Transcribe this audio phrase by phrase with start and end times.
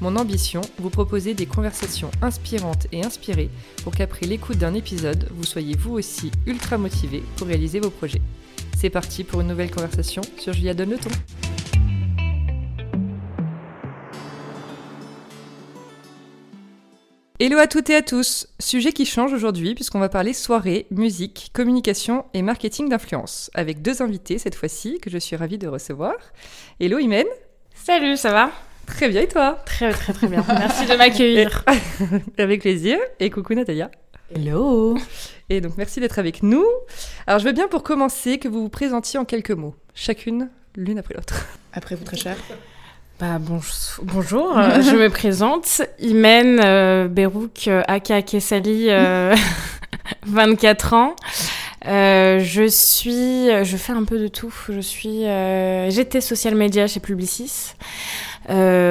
[0.00, 3.48] Mon ambition, vous proposer des conversations inspirantes et inspirées
[3.84, 8.20] pour qu'après l'écoute d'un épisode, vous soyez vous aussi ultra motivé pour réaliser vos projets.
[8.76, 11.10] C'est parti pour une nouvelle conversation sur Julia Donne le ton.
[17.38, 18.48] Hello à toutes et à tous.
[18.58, 24.02] Sujet qui change aujourd'hui puisqu'on va parler soirée, musique, communication et marketing d'influence avec deux
[24.02, 26.14] invités cette fois-ci que je suis ravie de recevoir.
[26.80, 27.26] Hello Imen.
[27.74, 28.50] Salut, ça va?
[28.86, 29.62] Très bien et toi?
[29.64, 30.44] Très très très bien.
[30.48, 31.64] Merci de m'accueillir.
[32.38, 32.98] Avec plaisir.
[33.20, 33.90] Et coucou Natalia.
[34.34, 34.96] Hello
[35.50, 36.64] Et donc merci d'être avec nous.
[37.26, 40.98] Alors je veux bien pour commencer que vous vous présentiez en quelques mots, chacune l'une
[40.98, 41.46] après l'autre.
[41.72, 42.36] Après vous très cher.
[43.20, 43.60] Bah, bon,
[44.02, 45.82] bonjour, euh, je me présente.
[46.00, 48.88] Imen euh, Berouk, euh, aka Kessali,
[50.26, 51.14] 24 ans.
[51.84, 54.52] je suis, je fais un peu de tout.
[54.68, 55.26] Je suis,
[55.90, 57.74] j'étais social media chez Publicis.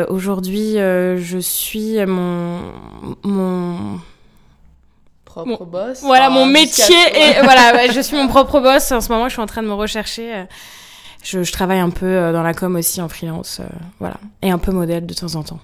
[0.10, 2.60] Aujourd'hui, je suis mon
[3.24, 4.00] mon
[5.26, 6.02] propre boss.
[6.02, 8.92] Voilà, mon métier et voilà, je suis mon propre boss.
[8.92, 10.46] En ce moment, je suis en train de me rechercher.
[11.24, 13.66] Je, je travaille un peu euh, dans la com aussi en freelance, euh,
[14.00, 15.60] voilà, et un peu modèle de temps en temps.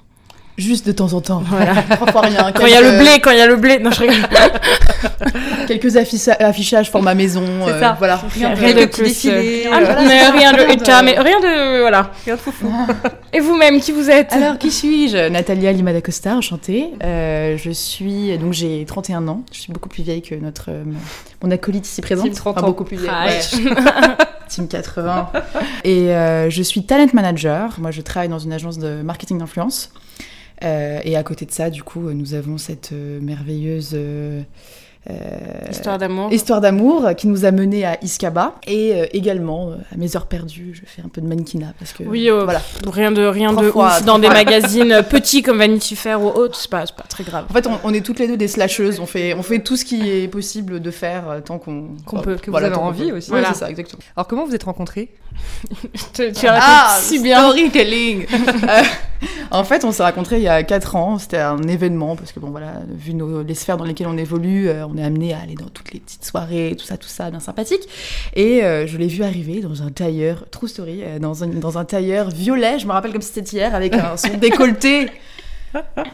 [0.58, 1.44] Juste de temps en temps.
[1.46, 1.74] Voilà.
[1.74, 2.52] Rien.
[2.54, 3.80] Quand il y a le blé, quand il y a le blé.
[3.80, 4.16] Non, je rigole.
[5.68, 7.44] Quelques affichages pour ma maison.
[7.80, 7.96] Ça.
[7.98, 8.22] Voilà.
[8.34, 9.04] Rien, rien de, plus.
[9.04, 12.12] Défilé, euh, ah, mais rien de mais rien de voilà.
[12.26, 12.72] Rien de foufou.
[13.34, 14.34] Et vous-même, qui vous êtes?
[14.34, 15.30] Alors, qui suis-je?
[15.30, 16.90] Natalia Lima d'Acosta, enchantée.
[17.04, 19.44] Euh, je suis donc j'ai 31 ans.
[19.52, 20.72] Je suis beaucoup plus vieille que notre
[21.44, 22.26] mon acolyte ici présente.
[22.26, 22.66] Team 30 ans.
[22.66, 23.10] beaucoup plus vieille.
[23.12, 23.76] Ouais.
[24.50, 25.32] Team 80.
[25.84, 27.76] Et euh, je suis talent manager.
[27.80, 29.92] Moi, je travaille dans une agence de marketing d'influence.
[30.64, 34.42] Euh, et à côté de ça, du coup, nous avons cette euh, merveilleuse euh,
[35.70, 36.32] histoire d'amour.
[36.32, 40.82] Histoire d'amour qui nous a mené à Iskaba et également à mes heures perdues, je
[40.86, 44.20] fais un peu de mannequinat parce que oui, voilà, rien de rien de ouf dans
[44.20, 47.46] des magazines petits comme Vanity Fair ou autres, c'est pas, pas très grave.
[47.50, 49.86] En fait, on, est toutes les deux des slasheuses, on fait on fait tout ce
[49.86, 53.30] qui est possible de faire tant qu'on qu'on peut, que vous avez envie aussi.
[53.30, 54.02] Voilà, c'est ça, exactement.
[54.16, 55.10] Alors comment vous êtes rencontrés?
[56.14, 57.40] Tu, tu ah, si bien.
[57.40, 58.26] Storytelling.
[58.68, 58.82] euh,
[59.52, 61.20] en fait, on s'est rencontrés il y a 4 ans.
[61.20, 64.70] C'était un événement parce que bon voilà, vu nos, les sphères dans lesquelles on évolue,
[64.70, 67.30] euh, on est amené à aller dans toutes les petites soirées, tout ça, tout ça,
[67.30, 67.88] bien sympathique.
[68.36, 71.78] Et euh, je l'ai vu arriver dans un tailleur, true story, euh, dans un dans
[71.78, 72.80] un tailleur violet.
[72.80, 75.08] Je me rappelle comme si c'était hier, avec un, son décolleté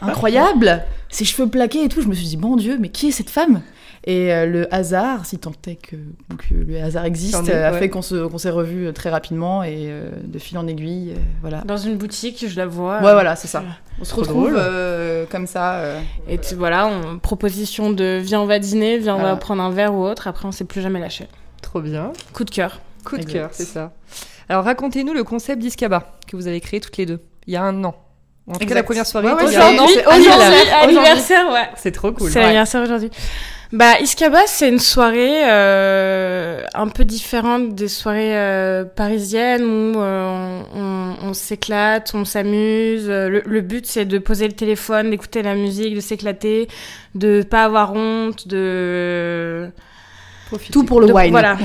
[0.01, 2.01] incroyable, ses cheveux plaqués et tout.
[2.01, 3.61] Je me suis dit bon Dieu, mais qui est cette femme?
[4.07, 5.95] Et euh, le hasard, si tant est que,
[6.37, 10.37] que le hasard existe, a fait qu'on s'est revus euh, très rapidement et euh, de
[10.37, 11.61] fil en aiguille, voilà.
[11.61, 12.97] Dans une boutique, je la vois.
[12.97, 13.63] Ouais, voilà, c'est ça.
[13.99, 14.59] On se retrouve
[15.31, 15.81] comme ça.
[16.29, 19.95] Et voilà, on, proposition de viens, on va dîner, viens, on va prendre un verre
[19.95, 20.27] ou autre.
[20.27, 21.27] Après, on s'est plus jamais lâché.
[21.63, 22.13] Trop bien.
[22.33, 22.81] Coup de cœur.
[23.03, 23.93] Coup de cœur, c'est ça.
[24.49, 27.63] Alors, racontez-nous le concept d'Iscaba que vous avez créé toutes les deux, il y a
[27.63, 27.95] un an.
[28.47, 29.27] En tout cas, la première soirée.
[29.27, 31.69] Ouais, aujourd'hui, aujourd'hui, anniversaire, ouais.
[31.77, 32.29] C'est trop cool.
[32.29, 33.09] C'est l'anniversaire aujourd'hui.
[33.75, 40.61] Bah, Iskaba, c'est une soirée euh, un peu différente des soirées euh, parisiennes où euh,
[41.21, 43.09] on, s'éclate, on s'amuse.
[43.09, 46.69] Le, le, but, c'est de poser le téléphone, d'écouter la musique, de s'éclater,
[47.15, 49.69] de pas avoir honte, de
[50.71, 51.31] tout pour le wine.
[51.31, 51.57] Voilà.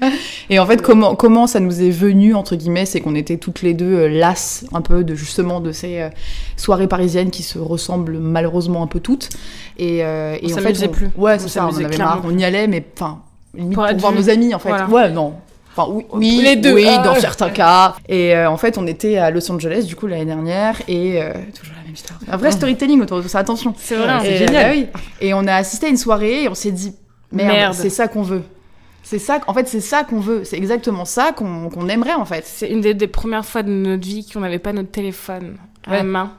[0.50, 3.62] et en fait, comment, comment ça nous est venu, entre guillemets, c'est qu'on était toutes
[3.62, 6.08] les deux euh, lasses un peu de justement de ces euh,
[6.56, 9.30] soirées parisiennes qui se ressemblent malheureusement un peu toutes.
[9.78, 11.10] Et, euh, et on en fait, plus.
[11.16, 13.20] Ouais, c'est ça, on avait marre, on y allait, mais enfin,
[13.54, 14.72] limite pour, voir nos amis en fait.
[14.88, 15.34] Ouais, non.
[15.76, 16.72] Enfin, oui, oui, les deux.
[16.72, 17.96] Oui, dans certains cas.
[18.08, 21.20] Et en fait, on était à Los Angeles, du coup, l'année dernière, et
[21.54, 21.75] toujours
[22.28, 23.74] un vrai storytelling autour de ça, attention.
[23.78, 24.70] C'est vrai, c'est génial.
[24.72, 24.86] oui.
[25.20, 26.94] Et on a assisté à une soirée et on s'est dit,
[27.32, 28.42] merde, c'est ça qu'on veut.
[29.06, 30.42] C'est ça, en fait, c'est ça qu'on veut.
[30.42, 32.44] C'est exactement ça qu'on aimerait, en fait.
[32.44, 36.02] C'est une des, premières fois de notre vie qu'on n'avait pas notre téléphone à la
[36.02, 36.32] main.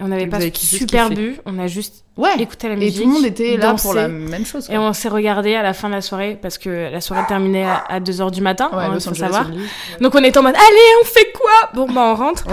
[0.00, 1.38] Et on n'avait pas super bu.
[1.46, 2.40] On a juste ouais.
[2.40, 2.96] écouté la musique.
[2.96, 4.66] Et tout le monde était là pour la même chose.
[4.66, 4.74] Quoi.
[4.74, 7.64] Et on s'est regardé à la fin de la soirée parce que la soirée terminait
[7.64, 8.68] à, 2h du matin.
[8.72, 9.48] Ouais, hein, faut savoir.
[10.00, 11.70] Donc on était en mode, allez, on fait quoi?
[11.74, 12.46] Bon, bah on rentre.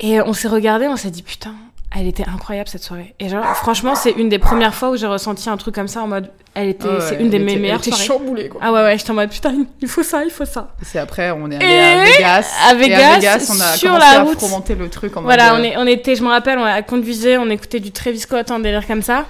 [0.00, 1.54] et on s'est regardé, on s'est dit, putain,
[1.94, 3.14] elle était incroyable cette soirée.
[3.20, 6.02] Et genre, franchement, c'est une des premières fois où j'ai ressenti un truc comme ça
[6.02, 6.30] en mode.
[6.54, 8.60] Elle était, c'est une des meilleures elle était chamboulée, quoi.
[8.62, 10.74] Ah ouais, ouais, j'étais en mode putain, il faut ça, il faut ça.
[10.82, 12.52] C'est après, on est allé à Vegas.
[12.68, 15.22] À Vegas, et à Vegas on a sur commencé la à fomenter le truc en
[15.22, 15.60] Voilà, mode...
[15.60, 18.50] on, est, on était, je me rappelle, on a conduisé, on écoutait du Travis Scott,
[18.50, 19.26] un délire comme ça.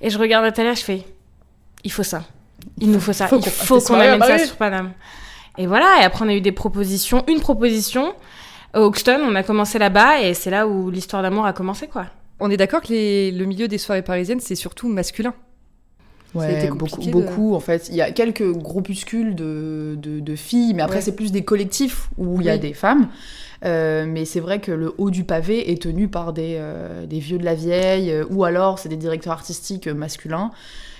[0.00, 1.04] Et je regarde la télé, je fais,
[1.84, 2.22] il faut ça.
[2.80, 3.28] Il nous faut ça.
[3.28, 4.92] Faut il faut qu'on amène ça sur Paname.
[5.56, 6.00] Et voilà.
[6.00, 7.24] Et après, on a eu des propositions.
[7.26, 8.14] Une proposition.
[8.74, 12.06] Au Hoxton, on a commencé là-bas et c'est là où l'histoire d'amour a commencé, quoi.
[12.40, 15.34] On est d'accord que les- le milieu des soirées parisiennes, c'est surtout masculin.
[16.34, 17.88] Ouais, beaucoup, de- beaucoup en fait.
[17.88, 21.00] Il y a quelques groupuscules de, de, de filles, mais après Ouais.
[21.02, 22.58] c'est plus des collectifs où il y a Oui.
[22.60, 23.08] des femmes.
[23.64, 27.18] Euh, mais c'est vrai que le haut du pavé est tenu par des, euh, des
[27.18, 30.50] vieux de la vieille, euh, ou alors c'est des directeurs artistiques masculins.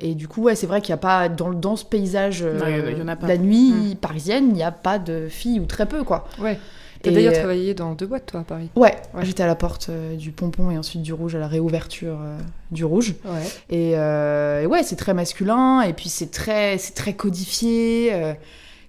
[0.00, 2.58] Et du coup, ouais, c'est vrai qu'il n'y a pas, dans, dans ce paysage euh,
[2.58, 3.26] Non, il y en a- il y en a pas.
[3.26, 3.94] de la nuit Mm.
[3.96, 6.26] parisienne, il n'y a pas de filles, ou très peu, quoi.
[6.40, 6.58] Ouais.
[7.02, 8.70] T'as d'ailleurs euh, travaillé dans deux boîtes, toi, à Paris.
[8.76, 9.24] Ouais, Ouais.
[9.24, 12.38] j'étais à la porte euh, du pompon et ensuite du rouge, à la réouverture euh,
[12.70, 13.14] du rouge.
[13.24, 13.42] Ouais.
[13.70, 18.34] Et, euh, et ouais, c'est très masculin, et puis c'est très, c'est très codifié.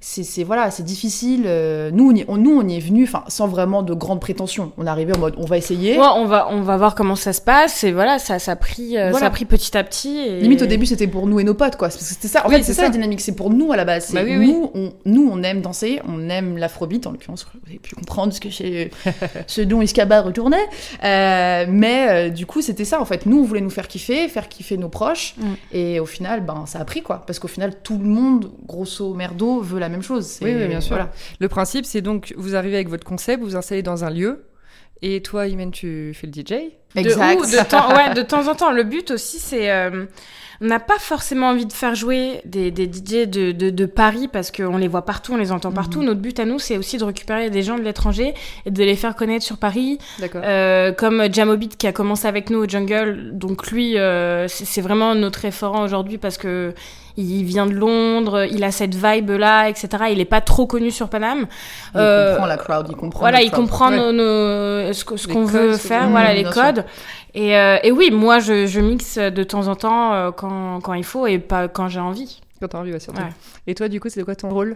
[0.01, 1.43] C'est, voilà, c'est difficile.
[1.45, 4.21] euh, nous, on y, on, nous, on y est venu, enfin, sans vraiment de grandes
[4.21, 4.71] prétentions.
[4.77, 5.97] On est arrivé en mode, on va essayer.
[5.99, 7.83] Ouais, on va, on va voir comment ça se passe.
[7.83, 9.19] Et voilà, ça, ça a pris, euh, Voilà.
[9.19, 10.17] ça a pris petit à petit.
[10.19, 10.39] Et...
[10.39, 11.89] Limite au début c'était pour nous et nos potes quoi.
[11.89, 12.45] C'était ça.
[12.45, 13.19] En Oui, fait c'est ça, la dynamique.
[13.19, 14.13] C'est pour nous à la base.
[14.13, 14.47] Bah oui, oui.
[14.47, 17.45] nous, on, nous on aime danser, on aime l'afrobeat en l'occurrence.
[17.53, 18.49] Vous avez pu comprendre ce que
[19.47, 20.57] ce dont Iskaba retournait.
[21.03, 23.25] Euh, mais euh, du coup c'était ça en fait.
[23.25, 25.35] Nous on voulait nous faire kiffer, faire kiffer nos proches.
[25.37, 25.43] Mm.
[25.73, 27.23] Et au final ben ça a pris quoi.
[27.27, 30.39] Parce qu'au final tout le monde grosso merdo veut la même chose.
[30.41, 30.95] Oui, oui, bien sûr.
[30.95, 31.11] voilà.
[31.39, 34.45] Le principe, c'est donc, vous arrivez avec votre concept, vous vous installez dans un lieu,
[35.01, 36.45] et toi, Imen, tu fais le DJ.
[36.95, 37.39] De, Exact.
[37.39, 38.71] ou de, temps, ouais, de temps en temps.
[38.71, 39.71] Le but aussi, c'est.
[39.71, 40.05] euh,
[40.61, 44.27] on n'a pas forcément envie de faire jouer des, des DJ de, de, de Paris
[44.27, 45.99] parce qu'on les voit partout, on les entend partout.
[46.01, 46.05] Mhm.
[46.07, 48.33] Notre but à nous, c'est aussi de récupérer des gens de l'étranger
[48.65, 49.99] et de les faire connaître sur Paris.
[50.19, 50.41] D'accord.
[50.43, 53.29] Euh, comme Jamobit qui a commencé avec nous au Jungle.
[53.37, 56.73] Donc lui, euh, c'est c'est vraiment notre référent aujourd'hui parce que
[57.17, 59.87] il vient de Londres, il a cette vibe là, etc.
[60.11, 61.47] Il est pas trop connu sur Paname.
[61.93, 63.19] Il Euh, comprend la crowd, il comprend.
[63.21, 63.61] Voilà, il crowd.
[63.61, 63.97] comprend Ouais.
[63.97, 66.85] nos, nos- ce qu'on veut faire, voilà Mmh, les codes.
[67.33, 70.93] Et, euh, et oui, moi je, je mixe de temps en temps euh, quand, quand
[70.93, 72.41] il faut et pas quand j'ai envie.
[72.59, 73.21] Quand t'as envie, ouais, surtout.
[73.21, 73.29] Ouais.
[73.67, 74.75] Et toi, du coup, c'est quoi ton rôle?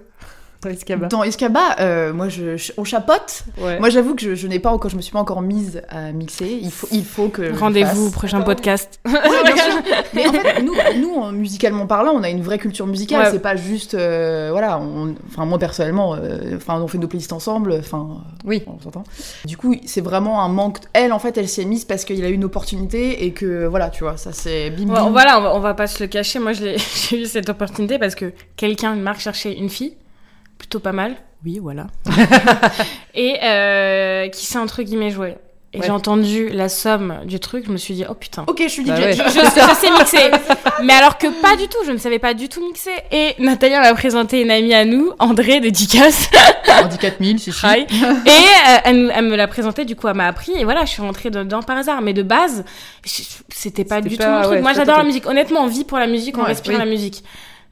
[0.64, 3.44] Dans Escaba Dans Escaba, euh, moi je, je- on chapote.
[3.60, 3.80] Ouais.
[3.80, 6.12] Moi, j'avoue que je, je n'ai pas encore, je me suis pas encore mise à
[6.12, 6.60] mixer.
[6.62, 7.58] Il faut, il faut que.
[7.58, 9.00] Rendez-vous au prochain podcast.
[9.06, 9.14] Ouais,
[9.46, 9.74] bien sûr.
[10.14, 13.24] Mais en fait, nous, nous, en musicalement parlant, on a une vraie culture musicale.
[13.26, 13.32] Ouais.
[13.32, 14.80] C'est pas juste, euh, voilà.
[14.80, 17.74] on- Enfin, moi personnellement, euh, enfin, on fait nos playlists ensemble.
[17.80, 18.64] Enfin, euh, Oui.
[18.68, 19.04] on s'entend.
[19.46, 20.78] Du coup, c'est vraiment un manque.
[20.94, 23.66] Elle, en fait, elle s'y est mise parce qu'il a eu une opportunité et que,
[23.66, 25.10] voilà, tu vois, ça c'est bim bim.
[25.10, 26.40] voilà, on va, on va pas se le cacher.
[26.40, 26.78] Moi, je l'ai-
[27.10, 29.96] j'ai eu cette opportunité parce que quelqu'un, une marque, cherchait une fille,
[30.64, 31.16] plutôt pas mal.
[31.46, 31.88] Oui, voilà.
[33.16, 35.36] et euh, qui s'est entre guillemets joué.
[35.76, 35.86] Et Ouais.
[35.88, 38.44] j'ai entendu la somme du truc, je me suis dit, oh putain.
[38.48, 38.88] Ok, je suis DJ.
[38.90, 39.14] Bah ouais.
[39.14, 40.32] Je, je sais mixer.
[40.84, 42.92] Mais alors que pas du tout, je ne savais pas du tout mixer.
[43.12, 46.30] Et Nathalie m'a présenté une amie à nous, André de Dicas.
[46.84, 47.88] On dit 4000, c'est Hi.
[47.90, 50.52] Et euh, elle, me l'a présenté, du coup, elle m'a appris.
[50.54, 52.02] Et voilà, je suis rentrée dedans par hasard.
[52.04, 52.64] Mais de base,
[53.04, 54.52] je- c'était pas du pas- tout mon truc.
[54.54, 55.26] ouais, Moi, j'adore la musique.
[55.26, 56.80] Honnêtement, on vit pour la musique, on Ouais, respire oui.
[56.80, 57.24] la musique.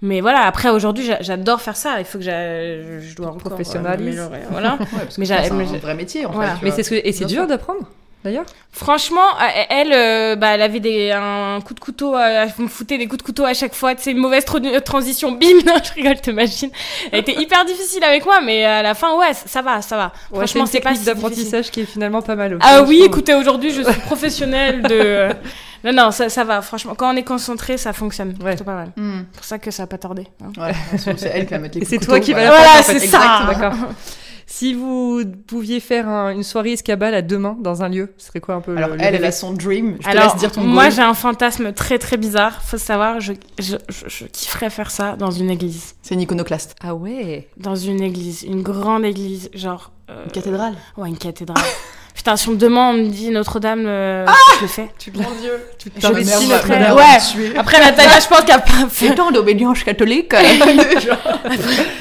[0.03, 1.99] Mais voilà, après, aujourd'hui, j'a- j'adore faire ça.
[1.99, 4.15] Il faut que j'a- je dois encore euh, professionnalises.
[4.17, 4.39] m'améliorer.
[4.49, 4.73] Voilà.
[4.73, 6.55] Ouais, parce que Mais c'est un vrai métier en Voilà.
[6.55, 6.65] fait.
[6.65, 6.95] Mais c'est ce que...
[7.03, 7.81] Et c'est dur d'apprendre,
[8.23, 12.63] d'ailleurs Franchement, euh, elle, euh, bah, elle avait des, un coup de couteau, euh, elle
[12.63, 15.47] me foutait des coups de couteau à chaque fois, c'est une mauvaise euh, transition, bim,
[15.65, 16.69] non, je rigole, t'imagines.
[17.11, 20.13] Elle était hyper difficile avec moi, mais à la fin, ouais, ça- va, ça va.
[20.31, 22.65] Ouais, Franchement, c'est c'est une pas si d'apprentissage qui est finalement pas mal aussi.
[22.65, 25.29] Ah oui, écoutez, aujourd'hui, je suis professionnelle de...
[25.83, 28.49] Non, non, ça, ça va, franchement, quand on est concentré, ça fonctionne, Ouais.
[28.51, 28.89] plutôt pas mal.
[28.95, 29.21] Hmm.
[29.31, 30.27] C'est pour ça que ça a pas tardé.
[30.43, 30.51] hein.
[30.61, 30.73] Ouais,
[31.17, 33.47] c'est elle qui va mettre les c'est toi qui vas la Voilà, c'est ça.
[33.47, 33.73] D'accord.
[34.61, 38.39] Si vous pouviez faire un- une soirée escabale à demain dans un lieu, ce serait
[38.41, 39.95] quoi un peu Alors le elle, elle a son dream.
[39.99, 42.61] Je te Alors, laisse dire ton moi, j'ai un fantasme très très bizarre.
[42.61, 45.95] Faut savoir, je, je, je, je kifferais faire ça dans une église.
[46.03, 46.75] C'est une iconoclaste.
[46.79, 49.91] Ah ouais Dans une église, une grande église, genre.
[50.11, 50.75] euh, Une cathédrale.
[50.95, 51.57] Ouais, une cathédrale.
[52.13, 54.25] Putain, si on me demande, on me dit Notre-Dame, euh,
[54.57, 54.89] je le fais.
[54.99, 55.59] Tu Mon dieu.
[55.79, 56.67] tu Je le ma faire.
[56.67, 57.57] mère Ouais.
[57.57, 60.31] Après, Natalia, je pense qu'elle va pas faire, Autant d'obédience catholique.
[61.05, 61.39] Genre.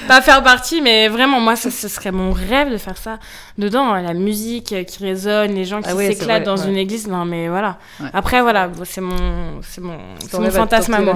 [0.09, 3.19] pas faire partie, mais vraiment, moi, ce, ce serait mon rêve de faire ça.
[3.57, 6.69] Dedans, la musique qui résonne, les gens qui Ah ouais, s'éclatent dans ouais.
[6.69, 7.07] une église.
[7.07, 7.79] Non, mais voilà.
[8.01, 8.09] Ouais.
[8.13, 9.99] Après, voilà, c'est mon, c'est mon,
[10.31, 11.15] c'est mon fantasme à moi.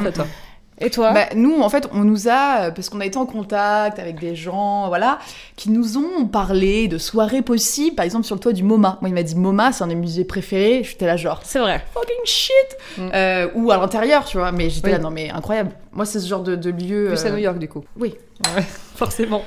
[0.80, 3.98] Et toi Bah, nous, en fait, on nous a, parce qu'on a été en contact
[3.98, 5.18] avec des gens, voilà,
[5.56, 8.98] qui nous ont parlé de soirées possibles, par exemple sur le toit du MoMA.
[9.00, 10.82] Moi, il m'a dit MoMA, c'est un de mes musées préférés.
[10.84, 11.84] J'étais là, genre, C'est vrai.
[11.94, 12.52] fucking shit
[12.98, 13.08] Mm.
[13.12, 14.92] Euh, Ou à l'intérieur, tu vois, mais j'étais Oui.
[14.92, 15.70] là, non, mais incroyable.
[15.92, 17.06] Moi, c'est ce genre de, de lieu.
[17.08, 17.84] Plus à euh, New York, du coup.
[17.98, 18.14] Oui.
[18.56, 18.62] Ouais,
[18.94, 19.42] forcément.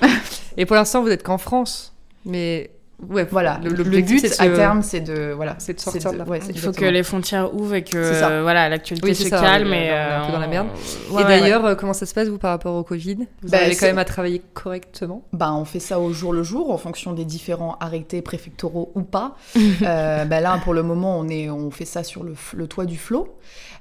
[0.57, 1.93] Et pour l'instant, vous êtes qu'en France.
[2.25, 2.71] Mais
[3.09, 6.23] Ouais, Voilà, le- but à de- terme, c'est de voilà, c'est de sortir de la
[6.23, 9.39] ouais, Il faut que les frontières ouvrent et que euh, voilà l'actualité Oui, se ça,
[9.39, 10.67] calme et on est un peu dans la euh, merde.
[11.11, 13.27] ouais, Et d'ailleurs, euh, comment ça se passe vous par rapport au Covid?
[13.43, 15.21] Vous Bah, arrivez quand même à travailler correctement?
[15.31, 19.03] Bah, on fait ça au jour le jour en fonction des différents arrêtés préfectoraux ou
[19.03, 19.35] pas.
[19.83, 22.97] euh, bah, là, pour le moment, on, est, on fait ça sur le toit du
[22.97, 23.37] flot.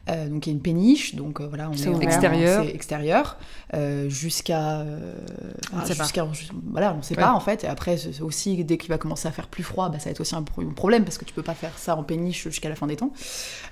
[0.08, 2.02] Euh, donc il y a une péniche, donc euh, voilà, on est en- ouvert.
[2.08, 2.64] Extérieur.
[2.64, 3.36] c'est extérieur,
[3.75, 5.14] euh, jusqu'à, euh,
[5.72, 6.04] On ne sait pas.
[6.04, 6.25] jusqu'à,
[6.70, 7.22] voilà, on sait Ouais.
[7.22, 7.64] pas en fait.
[7.64, 10.20] Et après, aussi dès qu'il va commencer à faire plus froid, bah, ça va être
[10.20, 12.68] aussi un pro- un problème parce que tu peux pas faire ça en péniche jusqu'à
[12.68, 13.12] la fin des temps.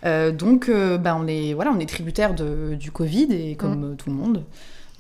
[0.05, 4.11] Euh, donc, bah, on est, voilà, on est tributaire de, du Covid et comme tout
[4.11, 4.43] le monde,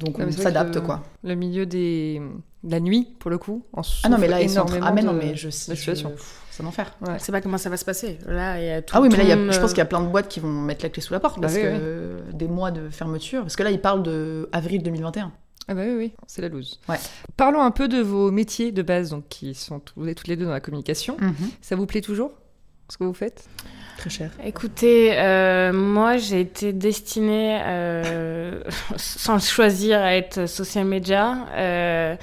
[0.01, 1.03] donc Ouais, mais on c'est s'adapte quoi.
[1.23, 2.21] Le milieu des...
[2.65, 5.13] de la nuit, pour le coup, en Ah non, mais là, énormément Ah, mais non,
[5.13, 5.71] mais je sais.
[5.73, 6.13] la situation.
[6.17, 6.95] je- C'est un enfer.
[7.07, 7.19] Ouais.
[7.19, 8.19] Sait pas comment ça va se passer.
[8.27, 9.79] Là, il y a tout Ah oui, mais là, il y a- je pense qu'il
[9.79, 11.55] y a plein de boîtes qui vont mettre la clé sous la porte Bah parce
[11.55, 11.79] oui, que oui.
[11.81, 13.43] euh, des mois de fermeture.
[13.43, 15.33] Parce que là, ils parlent de avril 2021.
[15.67, 16.79] Ah bah oui, oui, c'est la loose.
[16.89, 16.99] Ouais.
[17.39, 20.37] Parlons un peu de vos métiers de base, donc qui sont tous les, toutes les
[20.37, 21.17] deux dans la communication.
[21.63, 22.33] Ça vous plaît toujours
[22.91, 23.49] ce que vous faites?
[23.99, 24.31] Très cher.
[24.45, 28.61] Écoutez, euh, moi j'ai été destinée, euh,
[28.97, 31.47] sans le choisir, à être social media.
[31.55, 32.17] Euh,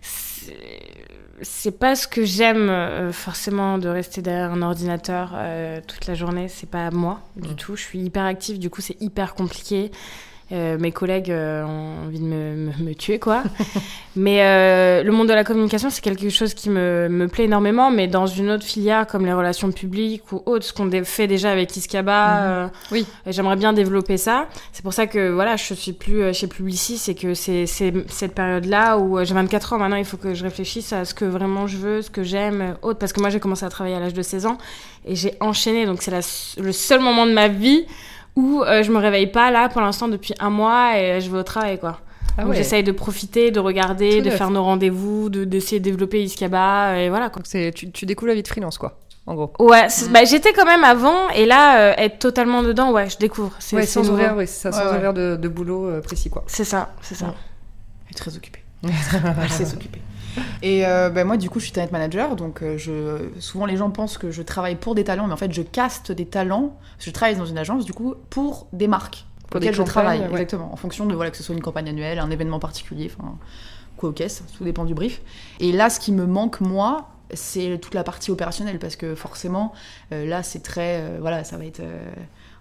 [0.00, 0.54] c'est-
[1.42, 6.14] c'est pas ce que j'aime euh, forcément de rester derrière un ordinateur euh, toute la
[6.14, 6.48] journée.
[6.48, 7.56] C'est pas moi du Mm.
[7.56, 7.76] tout.
[7.76, 9.90] Je suis hyper active, du coup c'est hyper compliqué.
[10.52, 13.42] Euh, mes collègues euh, ont envie de me, me- me tuer, quoi.
[14.16, 17.90] mais euh, le monde de la communication, c'est quelque chose qui me, me plaît énormément,
[17.90, 21.50] mais dans une autre filière comme les relations publiques ou autres, ce qu'on fait déjà
[21.50, 22.70] avec Iskaba, Mhm.
[22.92, 23.06] Oui.
[23.26, 24.46] et j'aimerais bien développer ça.
[24.72, 28.98] C'est pour ça que voilà, je suis plus chez Publicis, c'est que c'est cette période-là
[28.98, 31.76] où j'ai 24 ans maintenant, il faut que je réfléchisse à ce que vraiment je
[31.76, 33.00] veux, ce que j'aime, autre.
[33.00, 34.58] Parce que moi, j'ai commencé à travailler à l'âge de 16 ans
[35.06, 36.12] et j'ai enchaîné, donc c'est
[36.60, 37.84] le seul moment de ma vie
[38.36, 41.30] où euh, je me réveille pas là pour l'instant depuis un mois et euh, je
[41.30, 42.00] vais au travail quoi.
[42.38, 42.56] Ah donc ouais.
[42.58, 44.36] j'essaye de profiter, de regarder, Tout de neuf.
[44.36, 47.42] faire nos rendez-vous, de d'essayer de développer Iskaba et voilà quoi.
[47.42, 49.52] Donc tu, tu découvres la vie de freelance, quoi, en gros.
[49.58, 53.16] Ouais, c'est- bah, j'étais quand même avant et là euh, être totalement dedans, ouais, je
[53.16, 53.52] découvre.
[53.58, 56.44] C'est Ouais, sans horaire, ouais, ça, sans Ouais, horaire de, de boulot euh, précis, quoi.
[56.46, 57.26] C'est ça, c'est ça.
[57.26, 57.32] Ouais.
[58.08, 58.62] Elle est très occupée.
[58.84, 60.00] Elle sait s'occuper.
[60.62, 62.36] Et euh, ben, moi, du coup, je suis talent manager.
[62.36, 63.40] Donc, euh, je...
[63.40, 66.12] souvent, les gens pensent que je travaille pour des talents, mais en fait, je caste
[66.12, 66.78] des talents.
[66.98, 69.26] Je travaille dans une agence, du coup, pour des marques.
[69.50, 70.30] Pour lesquelles je travaille, ouais.
[70.30, 70.72] exactement.
[70.72, 73.36] En fonction de voilà, que ce soit une campagne annuelle, un événement particulier, enfin,
[73.96, 75.22] quoi au caisse, tout dépend du brief.
[75.60, 78.78] Et là, ce qui me manque, moi, c'est toute la partie opérationnelle.
[78.78, 79.72] Parce que forcément,
[80.12, 81.18] euh, là, c'est très.
[81.20, 81.82] voilà, ça va être.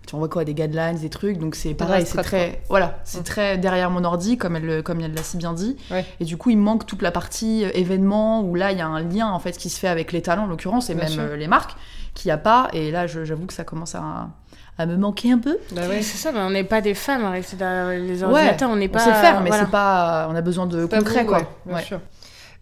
[0.05, 1.37] Tu envoies quoi Des guidelines, des trucs.
[1.37, 2.61] Donc, c'est pareil, c'est très.
[2.69, 3.23] Voilà, c'est Mm.
[3.23, 5.75] très derrière mon ordi, comme elle, comme elle l'a si bien dit.
[5.91, 6.05] Ouais.
[6.19, 8.87] Et du coup, il manque toute la partie euh, événement où là, il y a
[8.87, 11.13] un lien en fait qui se fait avec les talents, en l'occurrence, et Bien même
[11.13, 11.21] sûr.
[11.23, 11.75] euh, les marques,
[12.13, 12.69] qu'il n'y a pas.
[12.73, 14.29] Et là, j'avoue que ça commence à,
[14.77, 15.57] à me manquer un peu.
[15.71, 16.01] Bah Ouais, ouais.
[16.01, 18.75] c'est ça, mais on n'est pas des femmes à rester derrière les Ouais, ordinateurs, on
[18.75, 18.99] n'est On pas.
[18.99, 19.65] sait le faire, mais voilà.
[19.65, 20.27] c'est pas.
[20.29, 21.39] On a besoin de concret, vous, quoi.
[21.65, 21.99] ouais, Ouais.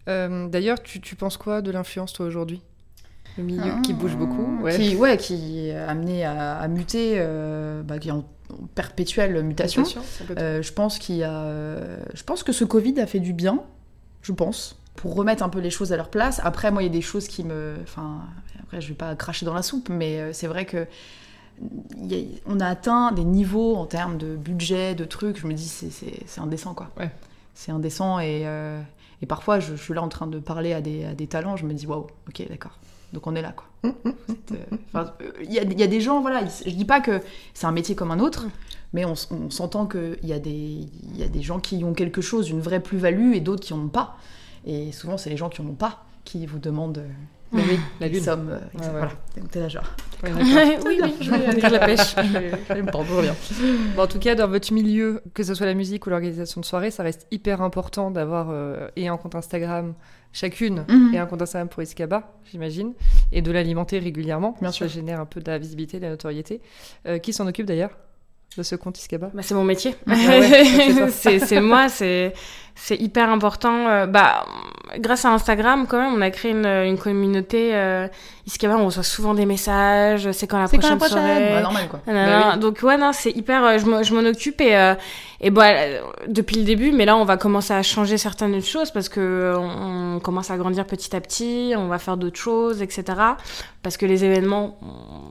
[0.08, 2.62] Euh, D'ailleurs, tu, tu penses quoi de l'influence, toi, aujourd'hui?
[3.38, 4.46] Le milieu qui Ah, bouge beaucoup.
[4.62, 4.76] Ouais.
[4.76, 8.18] Qui, ouais, qui est amené à, à muter, euh, bah, qui est en,
[8.50, 9.82] en perpétuelle mutation.
[10.38, 11.78] Euh, je pense qu'il y a,
[12.14, 13.60] je pense que ce Covid a fait du bien,
[14.22, 16.40] je pense, pour remettre un peu les choses à leur place.
[16.44, 18.20] Après, moi, il y a des choses qui me, enfin,
[18.62, 20.86] après, je vais pas cracher dans la soupe, mais euh, c'est vrai que
[22.12, 25.38] a- on a atteint des niveaux en termes de budget, de trucs.
[25.40, 26.90] Je me dis, c'est- indécent, quoi.
[26.98, 27.10] Ouais.
[27.54, 28.80] C'est indécent et, euh,
[29.22, 31.56] et parfois, je, je suis là en train de parler à des, à des talents.
[31.56, 32.78] Je me dis, waouh, ok, d'accord.
[33.14, 33.66] Donc on est là, quoi.
[34.46, 36.84] C'est, euh, enfin, euh, Il y, a, il y a des gens, voilà, je dis
[36.84, 37.20] pas que
[37.54, 38.44] c'est un métier comme un autre,
[38.92, 40.50] mais on, s'entend qu'il y, a des-
[41.12, 43.72] il y a des gens qui ont quelque chose, une vraie plus-value, et d'autres qui
[43.72, 44.16] en ont pas.
[44.66, 47.08] Et souvent, c'est les gens qui en ont pas qui vous demandent euh,
[47.54, 48.22] Mais oui, la lune.
[48.22, 48.48] sommes.
[48.50, 48.90] euh, Ouais, ouais.
[48.92, 49.84] Voilà, donc t'es là, genre.
[50.22, 50.30] Ouais,
[50.86, 52.14] oui, oui, je vais aller à la pêche.
[52.68, 53.34] Je me porte bien.
[53.96, 56.66] Bon, en tout cas, dans votre milieu, que ce soit la musique ou l'organisation de
[56.66, 59.94] soirée, ça reste hyper important d'avoir euh, et un compte Instagram
[60.32, 61.14] chacune Mhm.
[61.14, 62.92] et un compte Instagram pour Iskaba, j'imagine,
[63.32, 64.56] et de l'alimenter régulièrement.
[64.60, 64.88] Bien ça sûr.
[64.88, 66.60] génère un peu de la visibilité, de la notoriété.
[67.06, 67.90] Euh, qui s'en occupe d'ailleurs
[68.56, 69.94] de ce compte Iskaba Bah, c'est mon métier.
[70.08, 70.14] Ah
[71.10, 71.38] ça.
[71.38, 72.32] c'est moi, c'est
[72.74, 73.88] c'est hyper important.
[73.88, 74.44] Euh, bah,
[74.98, 77.74] grâce à Instagram, quand même, on a créé une, une communauté.
[77.74, 78.08] Euh,
[78.62, 80.30] on reçoit souvent des messages.
[80.32, 82.00] C'est quand la C'est quand prochaine la prochaine soirée Bah, Normal, quoi.
[82.06, 82.58] Bah oui.
[82.60, 84.94] Donc ouais non c'est hyper euh, je m'en- occupe et euh,
[85.40, 85.70] et bah
[86.28, 90.16] depuis le début mais là on va commencer à changer certaines choses parce que on,
[90.16, 93.02] on commence à grandir petit à petit on va faire d'autres choses etc
[93.82, 94.78] parce que les événements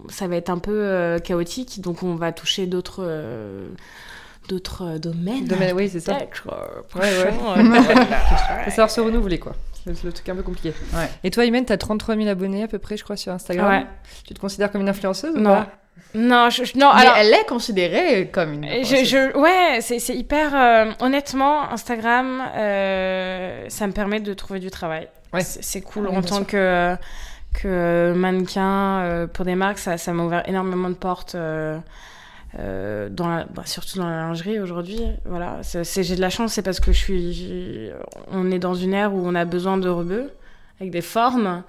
[0.09, 3.67] ça va être un peu euh, chaotique donc on va toucher d'autres euh,
[4.49, 6.13] d'autres euh, domaines Domaine- oui, c'est ça.
[6.17, 6.19] Euh,
[6.95, 7.33] Ouais, ouais.
[7.57, 9.53] euh, Faut savoir se renouveler, quoi.
[9.85, 10.73] C'est le truc un peu compliqué.
[10.93, 11.09] Ouais.
[11.25, 13.69] Et toi, Imen, t'as 33 000 abonnés à peu près, je crois, sur Instagram.
[13.69, 13.85] Ouais.
[14.25, 15.55] Tu te considères comme une influenceuse ou Non.
[15.55, 15.67] pas?
[16.15, 18.65] Non je, je- non Mais alors elle est considérée comme une.
[18.83, 20.55] Je, je- ouais, c'est c'est hyper.
[20.55, 25.07] euh, honnêtement, Instagram, euh, ça me permet de trouver du travail.
[25.33, 25.41] Ouais.
[25.41, 26.07] C'est c'est cool.
[26.07, 26.47] Ouais, en tant sûr.
[26.47, 26.95] que,
[27.53, 31.35] que mannequin, euh, pour des marques, ça ça m'a ouvert énormément de portes.
[32.59, 35.59] Euh, dans la, bah, surtout dans la lingerie aujourd'hui, voilà.
[35.63, 37.89] C'est- J'ai de la chance, c'est parce que je suis,
[38.31, 40.31] on est dans une ère où on a besoin de rebeux
[40.79, 41.63] avec des formes